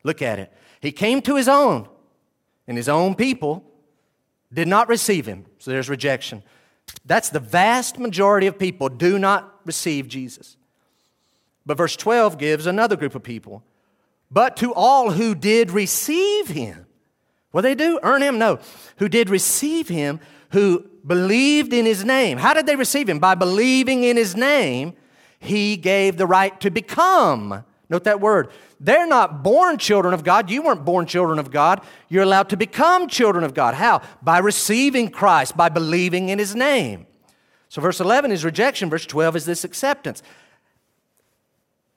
[0.05, 0.53] Look at it.
[0.81, 1.89] He came to His own,
[2.67, 3.65] and His own people
[4.53, 5.47] did not receive Him.
[5.59, 6.43] So there's rejection.
[7.05, 10.57] That's the vast majority of people do not receive Jesus.
[11.65, 13.63] But verse 12 gives another group of people.
[14.31, 16.87] But to all who did receive him,
[17.53, 18.01] what they do?
[18.03, 18.39] Earn him?
[18.39, 18.59] No.
[18.97, 22.39] Who did receive him, who believed in his name.
[22.39, 23.19] How did they receive him?
[23.19, 24.95] By believing in his name,
[25.39, 27.65] he gave the right to become.
[27.89, 28.49] Note that word.
[28.81, 30.51] They're not born children of God.
[30.51, 31.85] You weren't born children of God.
[32.09, 33.75] You're allowed to become children of God.
[33.75, 34.03] How?
[34.23, 37.07] By receiving Christ, by believing in his name.
[37.69, 40.23] So, verse 11 is rejection, verse 12 is this acceptance.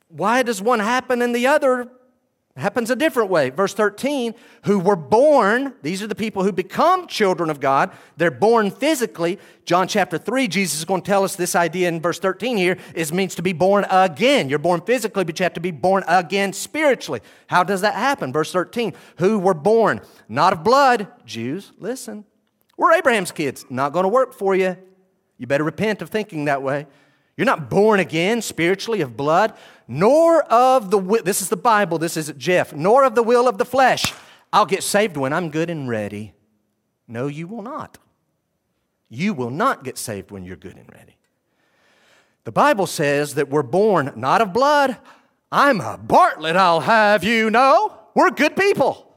[0.07, 1.89] Why does one happen and the other
[2.57, 3.49] happens a different way.
[3.49, 4.33] Verse 13,
[4.63, 7.91] who were born, these are the people who become children of God.
[8.15, 9.39] They're born physically.
[9.65, 12.77] John chapter 3, Jesus is going to tell us this idea in verse 13 here
[12.93, 14.47] is means to be born again.
[14.47, 17.19] You're born physically, but you have to be born again spiritually.
[17.47, 18.31] How does that happen?
[18.31, 19.99] Verse 13, who were born
[20.29, 22.23] not of blood, Jews, listen.
[22.77, 23.65] We're Abraham's kids.
[23.69, 24.77] Not going to work for you.
[25.37, 26.87] You better repent of thinking that way.
[27.38, 29.53] You're not born again spiritually of blood,
[29.88, 31.23] nor of the will.
[31.23, 32.73] This is the Bible, this is Jeff.
[32.73, 34.13] Nor of the will of the flesh.
[34.53, 36.33] I'll get saved when I'm good and ready.
[37.07, 37.97] No, you will not.
[39.09, 41.17] You will not get saved when you're good and ready.
[42.45, 44.97] The Bible says that we're born not of blood.
[45.51, 47.99] I'm a Bartlett, I'll have you know.
[48.15, 49.13] We're good people.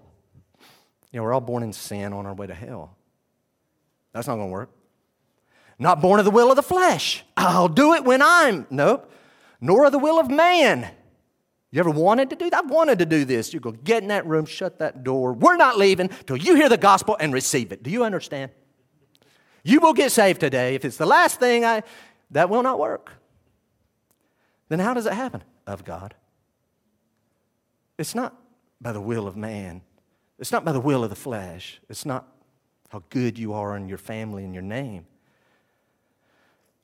[1.13, 2.97] You know, we're all born in sin on our way to hell.
[4.13, 4.71] That's not going to work.
[5.79, 7.25] Not born of the will of the flesh.
[7.37, 8.67] I'll do it when I'm.
[8.71, 9.13] Nope.
[9.61, 10.91] Nor of the will of man.
[11.71, 12.65] You ever wanted to do that?
[12.65, 13.53] I've wanted to do this.
[13.53, 15.35] You go get in that room, shut that door.
[15.35, 17.83] We're not leaving till you hear the gospel and receive it.
[17.83, 18.51] Do you understand?
[19.63, 20.75] You will get saved today.
[20.75, 21.83] If it's the last thing I,
[22.31, 23.13] that will not work.
[24.69, 25.45] Then how does it happen?
[25.67, 26.15] Of God.
[27.99, 28.35] It's not
[28.81, 29.83] by the will of man.
[30.39, 31.81] It's not by the will of the flesh.
[31.91, 32.27] It's not
[32.89, 35.05] how good you are in your family and your name.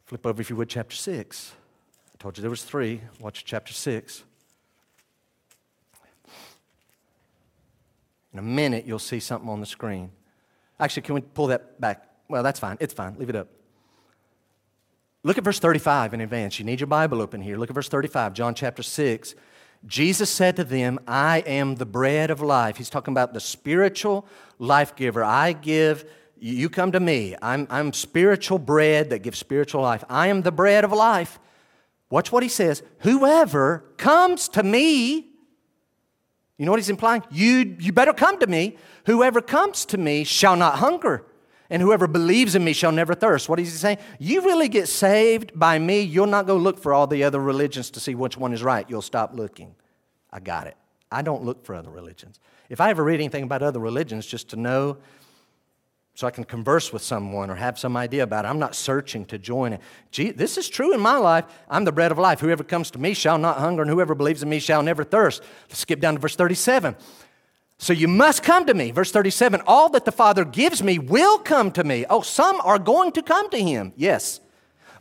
[0.06, 1.52] Flip over, if you would, chapter 6.
[2.12, 3.00] I told you there was three.
[3.20, 4.22] Watch chapter 6.
[8.32, 10.10] In a minute, you'll see something on the screen.
[10.78, 12.08] Actually, can we pull that back?
[12.28, 12.76] Well, that's fine.
[12.80, 13.14] It's fine.
[13.16, 13.48] Leave it up.
[15.22, 16.58] Look at verse 35 in advance.
[16.58, 17.56] You need your Bible open here.
[17.56, 19.34] Look at verse 35, John chapter 6.
[19.86, 22.76] Jesus said to them, I am the bread of life.
[22.76, 24.26] He's talking about the spiritual
[24.58, 25.22] life giver.
[25.22, 26.10] I give,
[26.52, 27.34] you come to me.
[27.40, 30.04] I'm, I'm spiritual bread that gives spiritual life.
[30.10, 31.38] I am the bread of life.
[32.10, 32.82] Watch what he says.
[32.98, 35.26] Whoever comes to me,
[36.58, 37.22] you know what he's implying?
[37.30, 38.76] You, you better come to me.
[39.06, 41.24] Whoever comes to me shall not hunger,
[41.70, 43.48] and whoever believes in me shall never thirst.
[43.48, 43.98] What is he saying?
[44.18, 47.90] You really get saved by me, you'll not go look for all the other religions
[47.92, 48.88] to see which one is right.
[48.88, 49.74] You'll stop looking.
[50.30, 50.76] I got it.
[51.10, 52.38] I don't look for other religions.
[52.68, 54.98] If I ever read anything about other religions just to know
[56.14, 58.48] so I can converse with someone or have some idea about it.
[58.48, 59.80] I'm not searching to join it.
[60.12, 61.44] Gee, this is true in my life.
[61.68, 62.38] I'm the bread of life.
[62.38, 65.42] Whoever comes to me shall not hunger, and whoever believes in me shall never thirst.
[65.68, 66.94] Let's skip down to verse 37.
[67.78, 68.92] So you must come to me.
[68.92, 72.06] Verse 37 All that the Father gives me will come to me.
[72.08, 73.92] Oh, some are going to come to him.
[73.96, 74.40] Yes.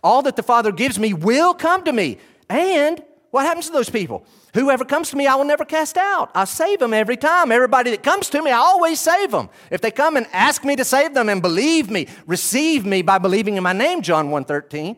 [0.04, 2.18] All that the Father gives me will come to me.
[2.50, 4.26] And what happens to those people?
[4.54, 6.30] Whoever comes to me, I will never cast out.
[6.36, 7.52] I save them every time.
[7.52, 9.50] Everybody that comes to me, I always save them.
[9.72, 13.18] If they come and ask me to save them and believe me, receive me by
[13.18, 14.96] believing in my name, John 1.13,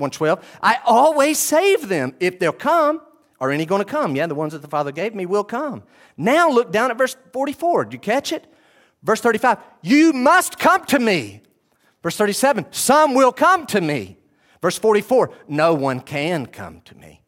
[0.00, 2.14] 1.12, I always save them.
[2.20, 3.02] If they'll come,
[3.38, 4.16] are any going to come?
[4.16, 5.82] Yeah, the ones that the Father gave me will come.
[6.16, 7.84] Now look down at verse 44.
[7.84, 8.46] Did you catch it?
[9.02, 11.42] Verse 35, you must come to me.
[12.02, 14.16] Verse 37, some will come to me.
[14.62, 17.20] Verse 44, no one can come to me.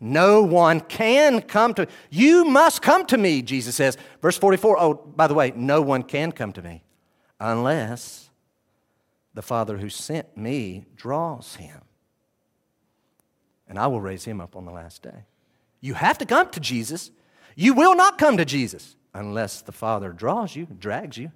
[0.00, 3.96] No one can come to you must come to me, Jesus says.
[4.22, 4.78] Verse 44.
[4.78, 6.84] Oh, by the way, no one can come to me
[7.40, 8.30] unless
[9.34, 11.80] the Father who sent me draws him.
[13.68, 15.26] And I will raise him up on the last day.
[15.80, 17.10] You have to come to Jesus.
[17.54, 21.32] You will not come to Jesus unless the Father draws you, drags you.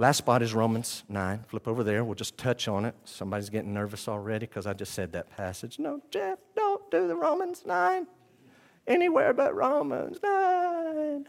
[0.00, 1.44] Last spot is Romans 9.
[1.48, 2.02] Flip over there.
[2.02, 2.94] We'll just touch on it.
[3.04, 5.78] Somebody's getting nervous already because I just said that passage.
[5.78, 8.06] No, Jeff, don't do the Romans 9.
[8.86, 11.26] Anywhere but Romans 9.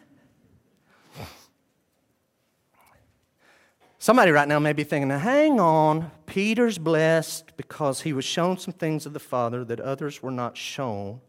[4.00, 8.74] Somebody right now may be thinking, hang on, Peter's blessed because he was shown some
[8.74, 11.20] things of the Father that others were not shown.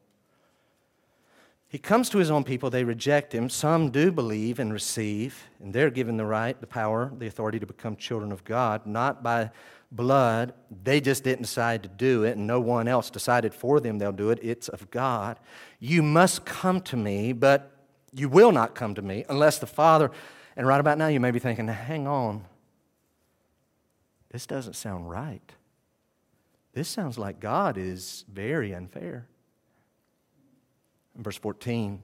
[1.72, 3.48] He comes to his own people, they reject him.
[3.48, 7.64] Some do believe and receive, and they're given the right, the power, the authority to
[7.64, 9.50] become children of God, not by
[9.90, 10.52] blood.
[10.84, 14.12] They just didn't decide to do it, and no one else decided for them they'll
[14.12, 14.38] do it.
[14.42, 15.40] It's of God.
[15.80, 17.72] You must come to me, but
[18.12, 20.10] you will not come to me unless the Father.
[20.58, 22.44] And right about now, you may be thinking, hang on.
[24.30, 25.52] This doesn't sound right.
[26.74, 29.26] This sounds like God is very unfair.
[31.16, 32.02] Verse 14,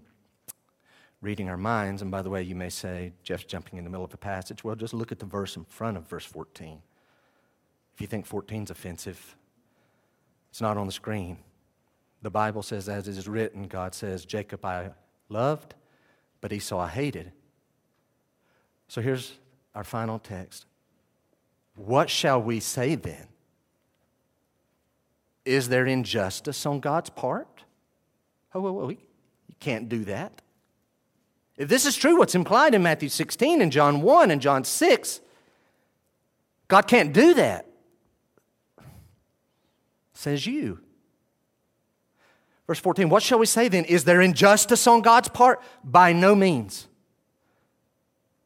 [1.22, 4.04] reading our minds, and by the way, you may say, Jeff's jumping in the middle
[4.04, 4.62] of a passage.
[4.62, 6.80] Well, just look at the verse in front of verse 14.
[7.94, 9.36] If you think 14 is offensive,
[10.50, 11.38] it's not on the screen.
[12.22, 14.90] The Bible says, as it is written, God says, Jacob I
[15.28, 15.74] loved,
[16.40, 17.32] but Esau I hated.
[18.88, 19.32] So here's
[19.74, 20.66] our final text.
[21.76, 23.28] What shall we say then?
[25.44, 27.64] Is there injustice on God's part?
[28.54, 28.98] Oh, well, well, you
[29.60, 30.42] can't do that.
[31.56, 35.20] If this is true, what's implied in Matthew 16 and John 1 and John 6,
[36.68, 37.66] God can't do that.
[40.14, 40.80] Says you.
[42.66, 43.84] Verse 14, what shall we say then?
[43.86, 45.60] Is there injustice on God's part?
[45.82, 46.86] By no means.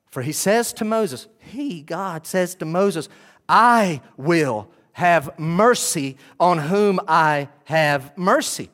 [0.09, 3.09] For he says to Moses, He, God, says to Moses,
[3.49, 8.71] I will have mercy on whom I have mercy.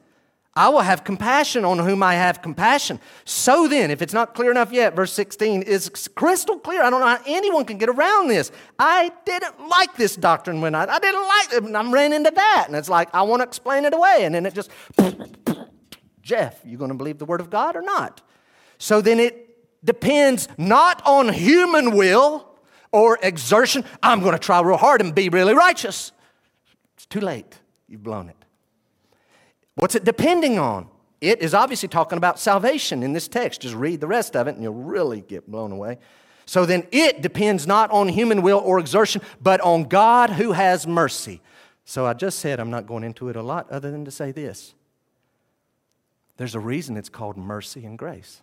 [0.59, 2.99] I will have compassion on whom I have compassion.
[3.25, 6.83] So then, if it's not clear enough yet, verse 16 is crystal clear.
[6.83, 8.51] I don't know how anyone can get around this.
[8.77, 12.33] I didn't like this doctrine when I, I didn't like it, and I'm ran into
[12.33, 12.65] that.
[12.67, 14.25] And it's like, I want to explain it away.
[14.25, 14.73] And then it just,
[16.23, 18.21] Jeff, you going to believe the word of God or not?
[18.79, 22.49] So then it depends not on human will
[22.91, 23.85] or exertion.
[24.03, 26.11] I'm going to try real hard and be really righteous.
[26.97, 27.61] It's too late.
[27.87, 28.38] You've blown it.
[29.79, 30.89] What's it depending on?
[31.21, 33.61] It is obviously talking about salvation in this text.
[33.61, 35.99] Just read the rest of it and you'll really get blown away.
[36.47, 40.87] So then it depends not on human will or exertion, but on God who has
[40.87, 41.41] mercy.
[41.85, 44.33] So I just said I'm not going into it a lot other than to say
[44.33, 44.75] this.
[46.39, 48.43] There's a reason it's called mercy and grace.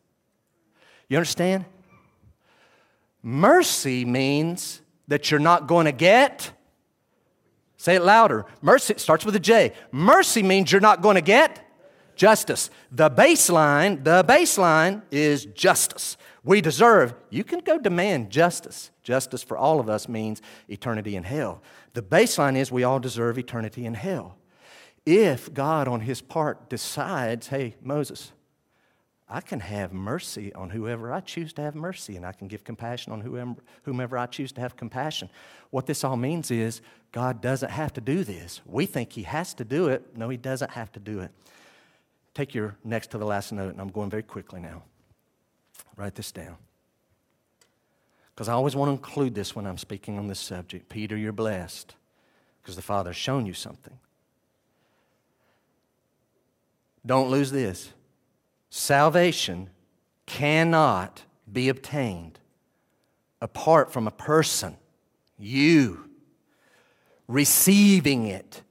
[1.10, 1.66] You understand?
[3.22, 6.52] Mercy means that you're not going to get.
[7.86, 8.48] Say it louder.
[8.64, 9.72] Mercy starts with a J.
[9.92, 11.64] Mercy means you're not going to get
[12.16, 12.72] justice.
[12.92, 16.18] The baseline, the baseline is justice.
[16.44, 18.90] We deserve, you can go demand justice.
[19.04, 21.62] Justice for all of us means eternity in hell.
[21.94, 24.36] The baseline is we all deserve eternity in hell.
[25.06, 28.32] If God, on his part, decides, hey, Moses,
[29.28, 32.64] I can have mercy on whoever I choose to have mercy, and I can give
[32.64, 35.30] compassion on whomever, whomever I choose to have compassion.
[35.72, 38.62] What this all means is God doesn't have to do this.
[38.66, 40.16] We think He has to do it.
[40.16, 41.32] No, He doesn't have to do it.
[42.36, 44.84] Take your next to the last note, and I'm going very quickly now.
[45.96, 46.58] Write this down.
[48.36, 50.90] Because I always want to include this when I'm speaking on this subject.
[50.90, 51.96] Peter, you're blessed
[52.62, 53.98] because the Father's shown you something.
[57.06, 57.92] Don't lose this.
[58.78, 59.70] Salvation
[60.26, 62.40] cannot be obtained
[63.40, 64.76] apart from a person,
[65.40, 66.10] you,
[67.26, 68.64] receiving it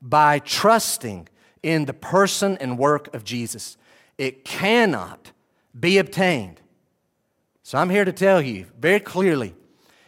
[0.00, 1.28] by trusting
[1.64, 3.76] in the person and work of Jesus.
[4.18, 5.32] It cannot
[5.78, 6.60] be obtained.
[7.64, 9.56] So I'm here to tell you very clearly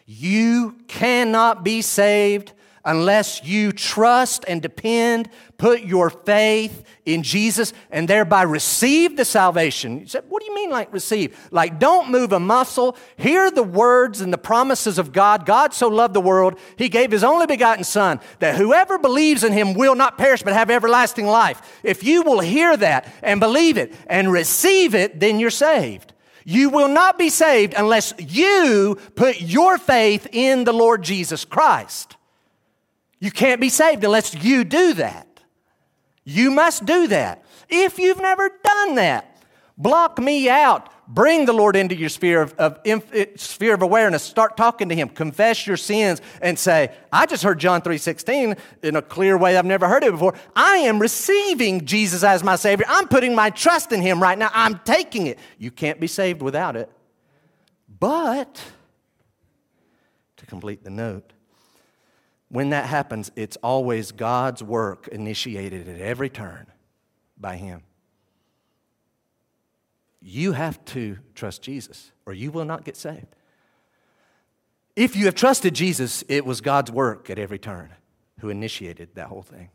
[0.07, 2.53] you cannot be saved
[2.85, 5.29] unless you trust and depend,
[5.59, 10.01] put your faith in Jesus, and thereby receive the salvation.
[10.01, 11.39] You said, what do you mean, like receive?
[11.51, 12.97] Like, don't move a muscle.
[13.17, 15.47] Hear the words and the promises of God.
[15.47, 19.53] God so loved the world, He gave His only begotten Son, that whoever believes in
[19.53, 21.81] Him will not perish but have everlasting life.
[21.83, 26.13] If you will hear that and believe it and receive it, then you're saved.
[26.45, 32.17] You will not be saved unless you put your faith in the Lord Jesus Christ.
[33.23, 35.29] You can't be saved unless you do that.
[36.25, 37.45] You must do that.
[37.69, 39.41] If you've never done that,
[39.79, 40.89] block me out.
[41.07, 44.25] Bring the Lord into your sphere of, of eh, sphere of awareness.
[44.25, 45.09] Start talking to Him.
[45.09, 49.57] Confess your sins and say, "I just heard John three sixteen in a clear way
[49.57, 50.35] I've never heard it before.
[50.57, 52.87] I am receiving Jesus as my Savior.
[52.89, 54.51] I'm putting my trust in Him right now.
[54.53, 55.39] I'm taking it.
[55.59, 56.91] You can't be saved without it.
[58.01, 58.61] But
[60.39, 61.32] to complete the note,
[62.53, 66.67] when that happens, it's always God's work initiated at every turn
[67.41, 67.83] by Him.
[70.21, 73.35] You have to trust Jesus, or you will not get saved.
[74.95, 77.95] If you have trusted Jesus, it was God's work at every turn
[78.41, 79.71] who initiated that whole thing.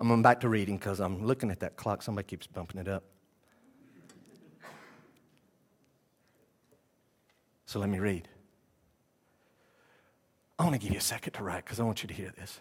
[0.00, 2.02] I'm going back to reading because I'm looking at that clock.
[2.02, 3.04] Somebody keeps bumping it up.
[7.66, 8.26] So let me read.
[10.70, 12.60] Want to give you a second to write because I want you to hear this.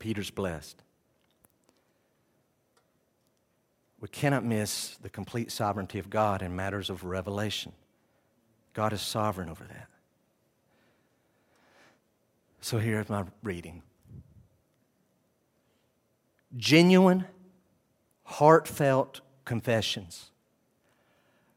[0.00, 0.82] Peter's blessed.
[4.00, 7.70] We cannot miss the complete sovereignty of God in matters of revelation.
[8.74, 9.86] God is sovereign over that.
[12.60, 13.80] So here's my reading
[16.56, 17.26] genuine,
[18.24, 20.31] heartfelt confessions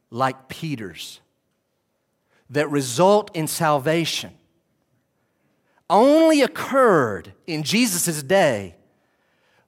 [0.09, 1.19] like Peter's
[2.49, 4.31] that result in salvation
[5.89, 8.75] only occurred in Jesus' day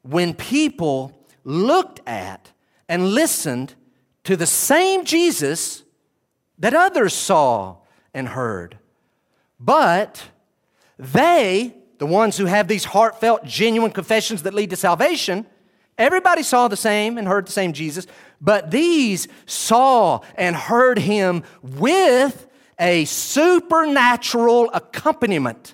[0.01, 2.51] when people looked at
[2.89, 3.75] and listened
[4.23, 5.83] to the same Jesus
[6.59, 7.77] that others saw
[8.13, 8.77] and heard.
[9.59, 10.23] But
[10.97, 15.45] they, the ones who have these heartfelt, genuine confessions that lead to salvation,
[15.98, 18.07] everybody saw the same and heard the same Jesus,
[18.40, 22.48] but these saw and heard him with
[22.80, 25.74] a supernatural accompaniment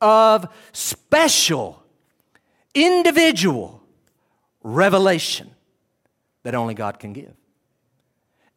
[0.00, 1.82] of special,
[2.74, 3.82] individual
[4.62, 5.50] revelation
[6.42, 7.32] that only God can give.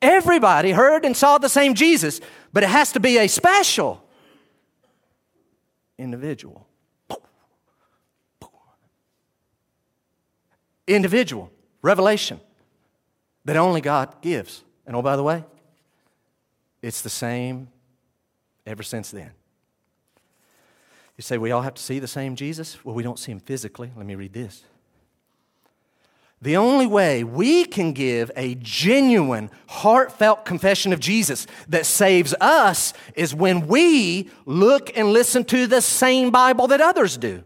[0.01, 2.19] Everybody heard and saw the same Jesus,
[2.51, 4.03] but it has to be a special
[5.97, 6.64] individual.
[10.87, 11.51] Individual
[11.81, 12.39] revelation
[13.45, 14.63] that only God gives.
[14.85, 15.43] And oh, by the way,
[16.81, 17.69] it's the same
[18.65, 19.31] ever since then.
[21.17, 22.83] You say, we all have to see the same Jesus?
[22.83, 23.91] Well, we don't see him physically.
[23.95, 24.63] Let me read this.
[26.41, 32.93] The only way we can give a genuine, heartfelt confession of Jesus that saves us
[33.15, 37.43] is when we look and listen to the same Bible that others do.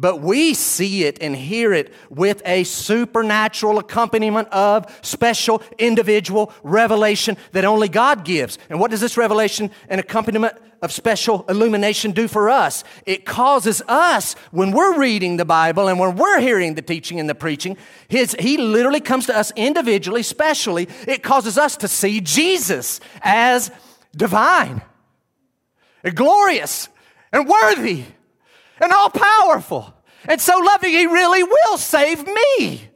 [0.00, 7.36] But we see it and hear it with a supernatural accompaniment of special individual revelation
[7.52, 8.56] that only God gives.
[8.70, 12.82] And what does this revelation and accompaniment of special illumination do for us?
[13.04, 17.28] It causes us, when we're reading the Bible and when we're hearing the teaching and
[17.28, 17.76] the preaching,
[18.08, 20.88] his, he literally comes to us individually, specially.
[21.06, 23.70] It causes us to see Jesus as
[24.16, 24.80] divine,
[26.02, 26.88] and glorious,
[27.32, 28.06] and worthy
[28.80, 29.94] and all powerful
[30.28, 32.88] and so loving, He really will save me.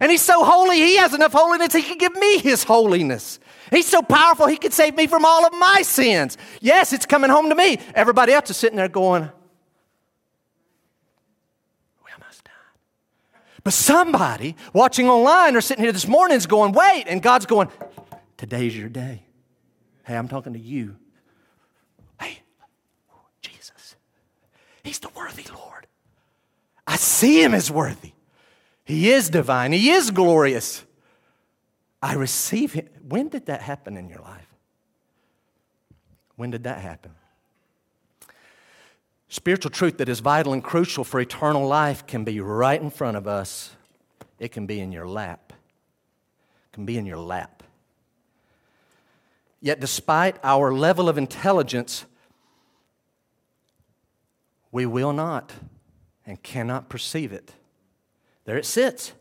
[0.00, 3.38] And He's so holy, He has enough holiness, He can give me His holiness.
[3.70, 6.38] He's so powerful, He can save me from all of my sins.
[6.60, 7.78] Yes, it's coming home to me.
[7.94, 9.30] Everybody else is sitting there going,
[12.04, 12.52] We almost died.
[13.64, 17.04] But somebody watching online or sitting here this morning is going, Wait.
[17.06, 17.68] And God's going,
[18.36, 19.24] Today's your day.
[20.04, 20.96] Hey, I'm talking to you.
[24.82, 25.86] He's the worthy Lord.
[26.86, 28.12] I see him as worthy.
[28.84, 30.84] He is divine, he is glorious.
[32.02, 32.88] I receive him.
[33.08, 34.48] When did that happen in your life?
[36.34, 37.12] When did that happen?
[39.28, 43.16] Spiritual truth that is vital and crucial for eternal life can be right in front
[43.16, 43.76] of us.
[44.38, 45.52] It can be in your lap.
[45.54, 47.62] It can be in your lap.
[49.60, 52.04] Yet, despite our level of intelligence,
[54.72, 55.52] we will not
[56.26, 57.52] and cannot perceive it.
[58.44, 59.12] There it sits.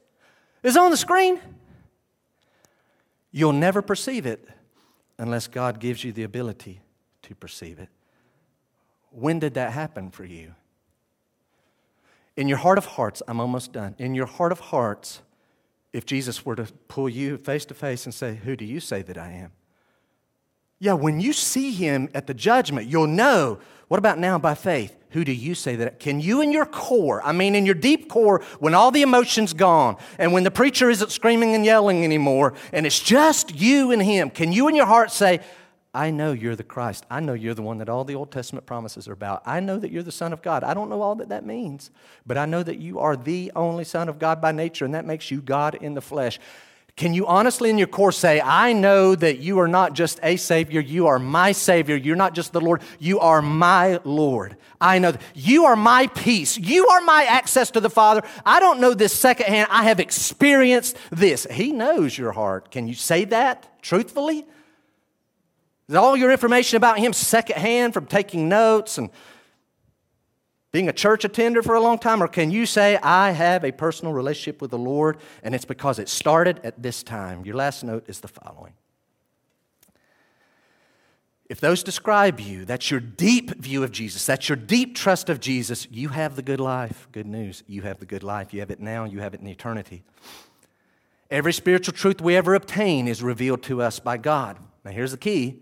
[0.63, 1.39] It's on the screen.
[3.31, 4.47] You'll never perceive it
[5.17, 6.81] unless God gives you the ability
[7.23, 7.89] to perceive it.
[9.11, 10.55] When did that happen for you?
[12.37, 13.95] In your heart of hearts, I'm almost done.
[13.97, 15.21] In your heart of hearts,
[15.91, 19.01] if Jesus were to pull you face to face and say, Who do you say
[19.01, 19.51] that I am?
[20.79, 23.59] Yeah, when you see him at the judgment, you'll know.
[23.91, 24.97] What about now by faith?
[25.09, 25.99] Who do you say that?
[25.99, 29.51] Can you in your core, I mean in your deep core, when all the emotion's
[29.51, 34.01] gone and when the preacher isn't screaming and yelling anymore and it's just you and
[34.01, 35.41] him, can you in your heart say,
[35.93, 37.05] I know you're the Christ.
[37.11, 39.41] I know you're the one that all the Old Testament promises are about.
[39.45, 40.63] I know that you're the Son of God.
[40.63, 41.91] I don't know all that that means,
[42.25, 45.03] but I know that you are the only Son of God by nature, and that
[45.03, 46.39] makes you God in the flesh.
[46.95, 50.35] Can you honestly in your core say, I know that you are not just a
[50.35, 51.95] Savior, you are my Savior.
[51.95, 54.57] You're not just the Lord, you are my Lord.
[54.79, 56.57] I know that you are my peace.
[56.57, 58.23] You are my access to the Father.
[58.45, 59.69] I don't know this secondhand.
[59.71, 61.47] I have experienced this.
[61.49, 62.71] He knows your heart.
[62.71, 64.45] Can you say that truthfully?
[65.87, 69.09] Is all your information about Him secondhand from taking notes and
[70.71, 72.23] being a church attender for a long time?
[72.23, 75.99] Or can you say, I have a personal relationship with the Lord and it's because
[75.99, 77.45] it started at this time?
[77.45, 78.73] Your last note is the following.
[81.49, 85.41] If those describe you, that's your deep view of Jesus, that's your deep trust of
[85.41, 87.09] Jesus, you have the good life.
[87.11, 87.61] Good news.
[87.67, 88.53] You have the good life.
[88.53, 90.03] You have it now, you have it in eternity.
[91.29, 94.59] Every spiritual truth we ever obtain is revealed to us by God.
[94.85, 95.61] Now, here's the key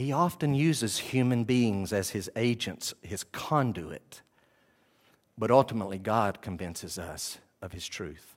[0.00, 4.22] he often uses human beings as his agents, his conduit.
[5.36, 8.34] But ultimately, God convinces us of his truth.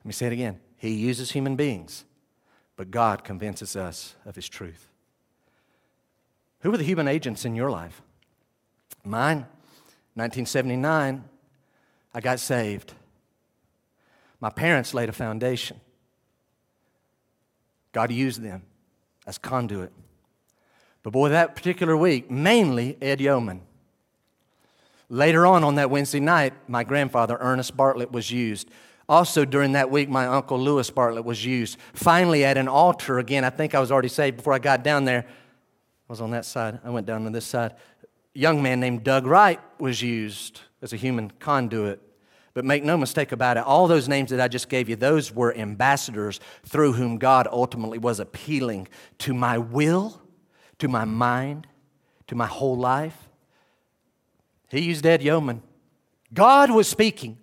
[0.00, 0.58] Let me say it again.
[0.76, 2.04] He uses human beings,
[2.74, 4.88] but God convinces us of his truth.
[6.62, 8.02] Who were the human agents in your life?
[9.04, 9.46] Mine,
[10.14, 11.22] 1979,
[12.12, 12.92] I got saved.
[14.40, 15.80] My parents laid a foundation.
[17.92, 18.64] God used them
[19.28, 19.92] as conduit.
[21.06, 23.60] But boy, that particular week, mainly Ed Yeoman.
[25.08, 28.68] Later on on that Wednesday night, my grandfather, Ernest Bartlett, was used.
[29.08, 31.78] Also, during that week, my uncle Lewis Bartlett was used.
[31.94, 35.04] Finally, at an altar, again, I think I was already saved before I got down
[35.04, 35.24] there.
[35.28, 36.80] I was on that side.
[36.82, 37.74] I went down to this side.
[38.02, 42.02] A young man named Doug Wright was used as a human conduit.
[42.52, 45.32] But make no mistake about it, all those names that I just gave you, those
[45.32, 48.88] were ambassadors through whom God ultimately was appealing
[49.18, 50.20] to my will
[50.78, 51.66] to my mind,
[52.26, 53.28] to my whole life.
[54.68, 55.62] He used Ed Yeoman.
[56.34, 57.38] God was speaking,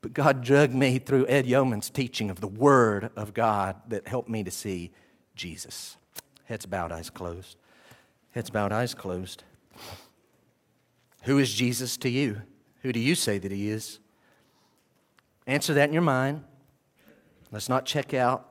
[0.00, 4.28] but God drugged me through Ed Yeoman's teaching of the Word of God that helped
[4.28, 4.90] me to see
[5.34, 5.96] Jesus.
[6.44, 7.56] Heads bowed, eyes closed.
[8.32, 9.44] Heads bowed, eyes closed.
[11.22, 12.42] Who is Jesus to you?
[12.82, 13.98] Who do you say that He is?
[15.46, 16.44] Answer that in your mind.
[17.50, 18.47] Let's not check out.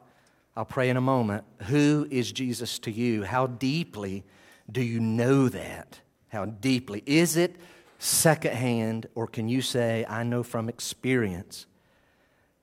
[0.57, 1.43] I'll pray in a moment.
[1.67, 3.21] Who is Jesus to you?
[3.21, 4.23] How deeply
[4.71, 5.99] do you know that?
[6.29, 7.03] How deeply?
[7.05, 7.57] Is it
[7.99, 11.67] secondhand, or can you say, I know from experience?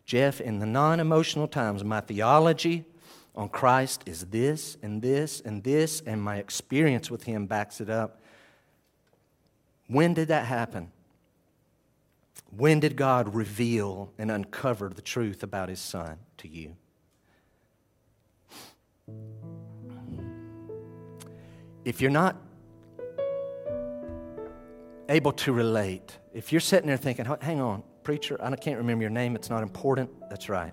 [0.06, 2.84] Jeff, in the non emotional times, my theology
[3.36, 7.88] on Christ is this and this and this, and my experience with Him backs it
[7.88, 8.20] up.
[9.86, 10.90] When did that happen?
[12.56, 16.74] When did God reveal and uncover the truth about His Son to you?
[21.84, 22.36] If you're not
[25.08, 29.10] able to relate, if you're sitting there thinking, hang on, preacher, I can't remember your
[29.10, 30.72] name, it's not important, that's right.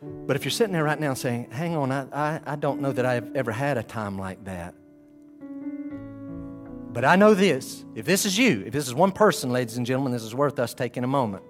[0.00, 2.92] But if you're sitting there right now saying, hang on, I, I, I don't know
[2.92, 4.74] that I've ever had a time like that.
[6.92, 9.84] But I know this if this is you, if this is one person, ladies and
[9.84, 11.42] gentlemen, this is worth us taking a moment.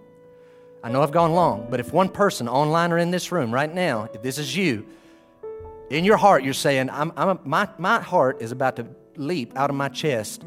[0.82, 3.72] I know I've gone long, but if one person online or in this room right
[3.72, 4.86] now, if this is you,
[5.90, 8.86] in your heart, you're saying, I'm, I'm my, my heart is about to
[9.16, 10.44] leap out of my chest.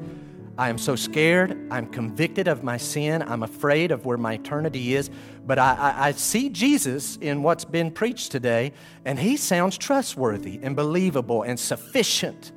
[0.57, 1.57] I am so scared.
[1.71, 3.21] I'm convicted of my sin.
[3.21, 5.09] I'm afraid of where my eternity is.
[5.47, 8.73] But I, I, I, see Jesus in what's been preached today,
[9.05, 12.51] and he sounds trustworthy and believable and sufficient.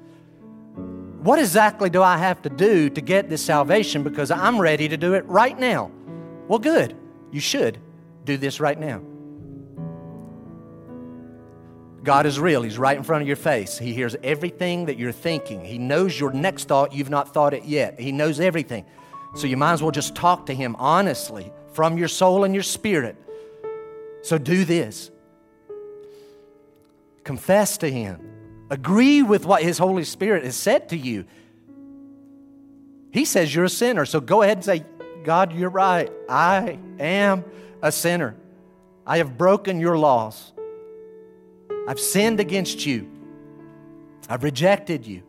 [1.23, 4.03] What exactly do I have to do to get this salvation?
[4.03, 5.93] Because I'm ready to do it right now.
[6.49, 6.97] Well, good.
[7.33, 7.79] You should
[8.25, 9.03] do this right now.
[12.05, 12.63] God is real.
[12.63, 13.79] He's right in front of your face.
[13.79, 15.65] He hears everything that you're thinking.
[15.65, 16.93] He knows your next thought.
[16.93, 17.99] You've not thought it yet.
[17.99, 18.85] He knows everything.
[19.35, 22.65] So you might as well just talk to Him honestly from your soul and your
[22.65, 23.17] spirit.
[24.23, 25.11] So do this
[27.25, 28.19] confess to Him,
[28.69, 31.25] agree with what His Holy Spirit has said to you.
[33.13, 34.07] He says you're a sinner.
[34.07, 34.85] So go ahead and say,
[35.25, 36.11] God, you're right.
[36.29, 37.45] I am
[37.81, 38.37] a sinner.
[39.07, 40.53] I have broken your laws.
[41.89, 43.09] I've sinned against you.
[44.29, 45.23] I've rejected you.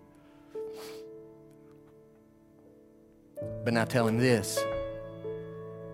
[3.63, 4.63] But now tell him this.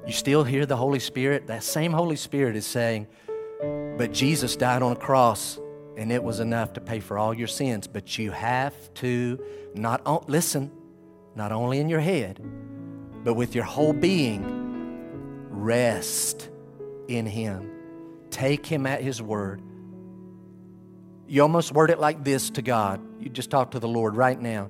[0.06, 1.48] You still hear the Holy Spirit?
[1.48, 3.08] That same Holy Spirit is saying,
[3.98, 5.60] But Jesus died on a cross
[5.98, 7.86] and it was enough to pay for all your sins.
[7.86, 9.40] But you have to
[9.76, 10.72] not listen,
[11.36, 12.42] not only in your head,
[13.24, 16.50] but with your whole being, rest
[17.08, 17.70] in Him.
[18.30, 19.62] Take Him at His word.
[21.28, 23.02] You almost word it like this to God.
[23.20, 24.70] You just talk to the Lord right now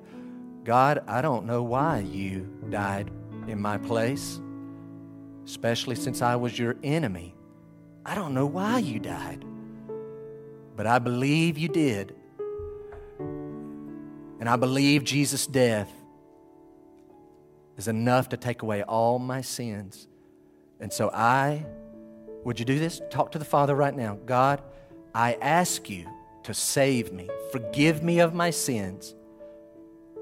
[0.64, 3.10] God, I don't know why you died
[3.48, 4.40] in my place,
[5.46, 7.34] especially since I was your enemy.
[8.04, 9.44] I don't know why you died,
[10.76, 12.14] but I believe you did.
[13.18, 15.90] And I believe Jesus' death
[17.76, 20.08] is enough to take away all my sins.
[20.80, 21.64] And so I,
[22.44, 23.00] would you do this?
[23.10, 24.18] Talk to the Father right now.
[24.26, 24.62] God,
[25.14, 26.06] I ask you
[26.44, 27.28] to save me.
[27.52, 29.14] Forgive me of my sins.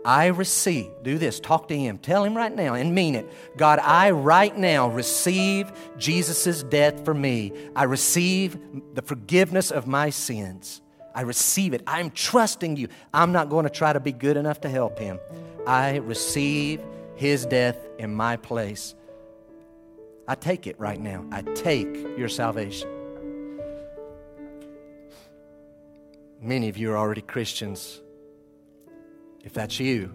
[0.04, 1.98] I receive, do this, talk to Him.
[1.98, 3.28] Tell Him right now and mean it.
[3.56, 7.52] God, I right now receive Jesus' death for me.
[7.74, 8.58] I receive
[8.94, 10.80] the forgiveness of my sins.
[11.14, 11.82] I receive it.
[11.86, 12.88] I'm trusting you.
[13.12, 15.18] I'm not going to try to be good enough to help Him.
[15.66, 16.80] I receive
[17.18, 18.94] His death in my place.
[20.28, 21.24] I take it right now.
[21.32, 22.88] I take your salvation.
[26.40, 28.00] Many of you are already Christians.
[29.42, 30.14] If that's you,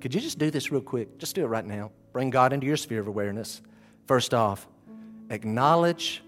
[0.00, 1.18] could you just do this real quick?
[1.18, 1.90] Just do it right now.
[2.12, 3.60] Bring God into your sphere of awareness.
[4.06, 4.68] First off,
[5.30, 6.22] acknowledge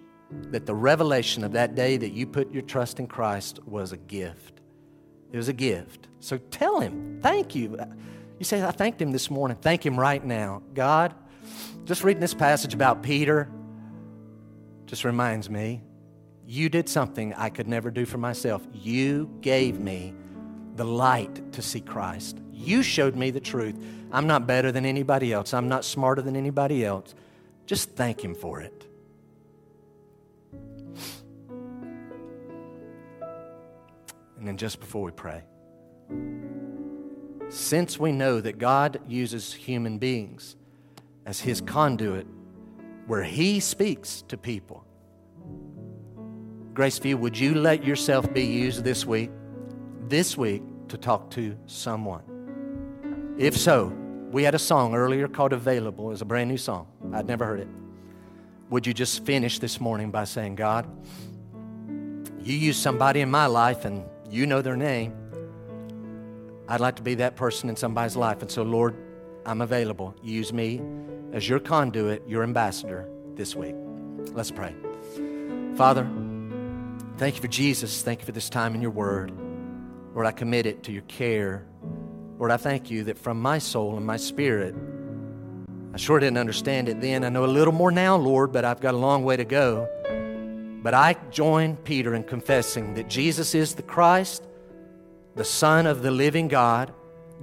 [0.50, 3.96] that the revelation of that day that you put your trust in Christ was a
[3.96, 4.60] gift.
[5.30, 6.08] It was a gift.
[6.18, 7.78] So tell Him, thank you.
[8.38, 9.56] You say, I thanked Him this morning.
[9.60, 10.62] Thank Him right now.
[10.74, 11.14] God,
[11.84, 13.48] just reading this passage about Peter
[14.86, 15.82] just reminds me
[16.46, 18.62] you did something I could never do for myself.
[18.72, 20.14] You gave me
[20.76, 22.38] the light to see Christ.
[22.52, 23.74] You showed me the truth.
[24.12, 27.14] I'm not better than anybody else, I'm not smarter than anybody else.
[27.66, 28.86] Just thank Him for it.
[34.38, 35.42] And then just before we pray,
[37.48, 40.56] since we know that God uses human beings
[41.24, 42.26] as His conduit
[43.06, 44.84] where He speaks to people,
[46.72, 49.30] Graceview, would you let yourself be used this week,
[50.08, 52.22] this week, to talk to someone?
[53.38, 53.86] If so,
[54.30, 56.08] we had a song earlier called Available.
[56.08, 56.86] It was a brand new song.
[57.14, 57.68] I'd never heard it.
[58.68, 60.86] Would you just finish this morning by saying, God,
[62.42, 65.14] you use somebody in my life and you know their name.
[66.68, 68.42] I'd like to be that person in somebody's life.
[68.42, 68.96] And so, Lord,
[69.44, 70.14] I'm available.
[70.22, 70.80] Use me
[71.32, 73.74] as your conduit, your ambassador this week.
[74.32, 74.74] Let's pray.
[75.76, 76.08] Father,
[77.18, 78.02] Thank you for Jesus.
[78.02, 79.32] Thank you for this time in your word.
[80.12, 81.66] Lord, I commit it to your care.
[82.38, 84.74] Lord, I thank you that from my soul and my spirit,
[85.94, 87.24] I sure didn't understand it then.
[87.24, 89.88] I know a little more now, Lord, but I've got a long way to go.
[90.82, 94.45] But I join Peter in confessing that Jesus is the Christ,
[95.36, 96.92] the Son of the living God,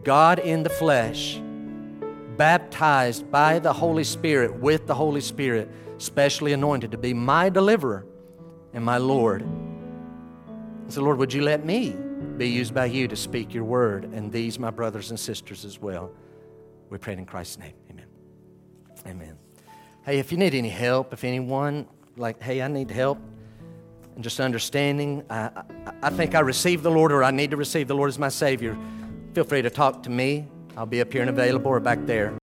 [0.03, 1.39] God in the flesh,
[2.35, 8.05] baptized by the Holy Spirit, with the Holy Spirit, specially anointed to be my deliverer
[8.73, 9.45] and my Lord.
[10.87, 11.95] So, Lord, would you let me
[12.37, 15.79] be used by you to speak your word and these, my brothers and sisters, as
[15.79, 16.11] well?
[16.89, 17.73] We pray in Christ's name.
[17.91, 18.07] Amen.
[19.05, 19.37] Amen.
[20.03, 21.87] Hey, if you need any help, if anyone,
[22.17, 23.19] like, hey, I need help,
[24.15, 25.49] and just understanding, I,
[25.85, 28.19] I, I think I received the Lord or I need to receive the Lord as
[28.19, 28.77] my Savior,
[29.33, 30.47] feel free to talk to me.
[30.75, 32.37] I'll be up here and available or back there.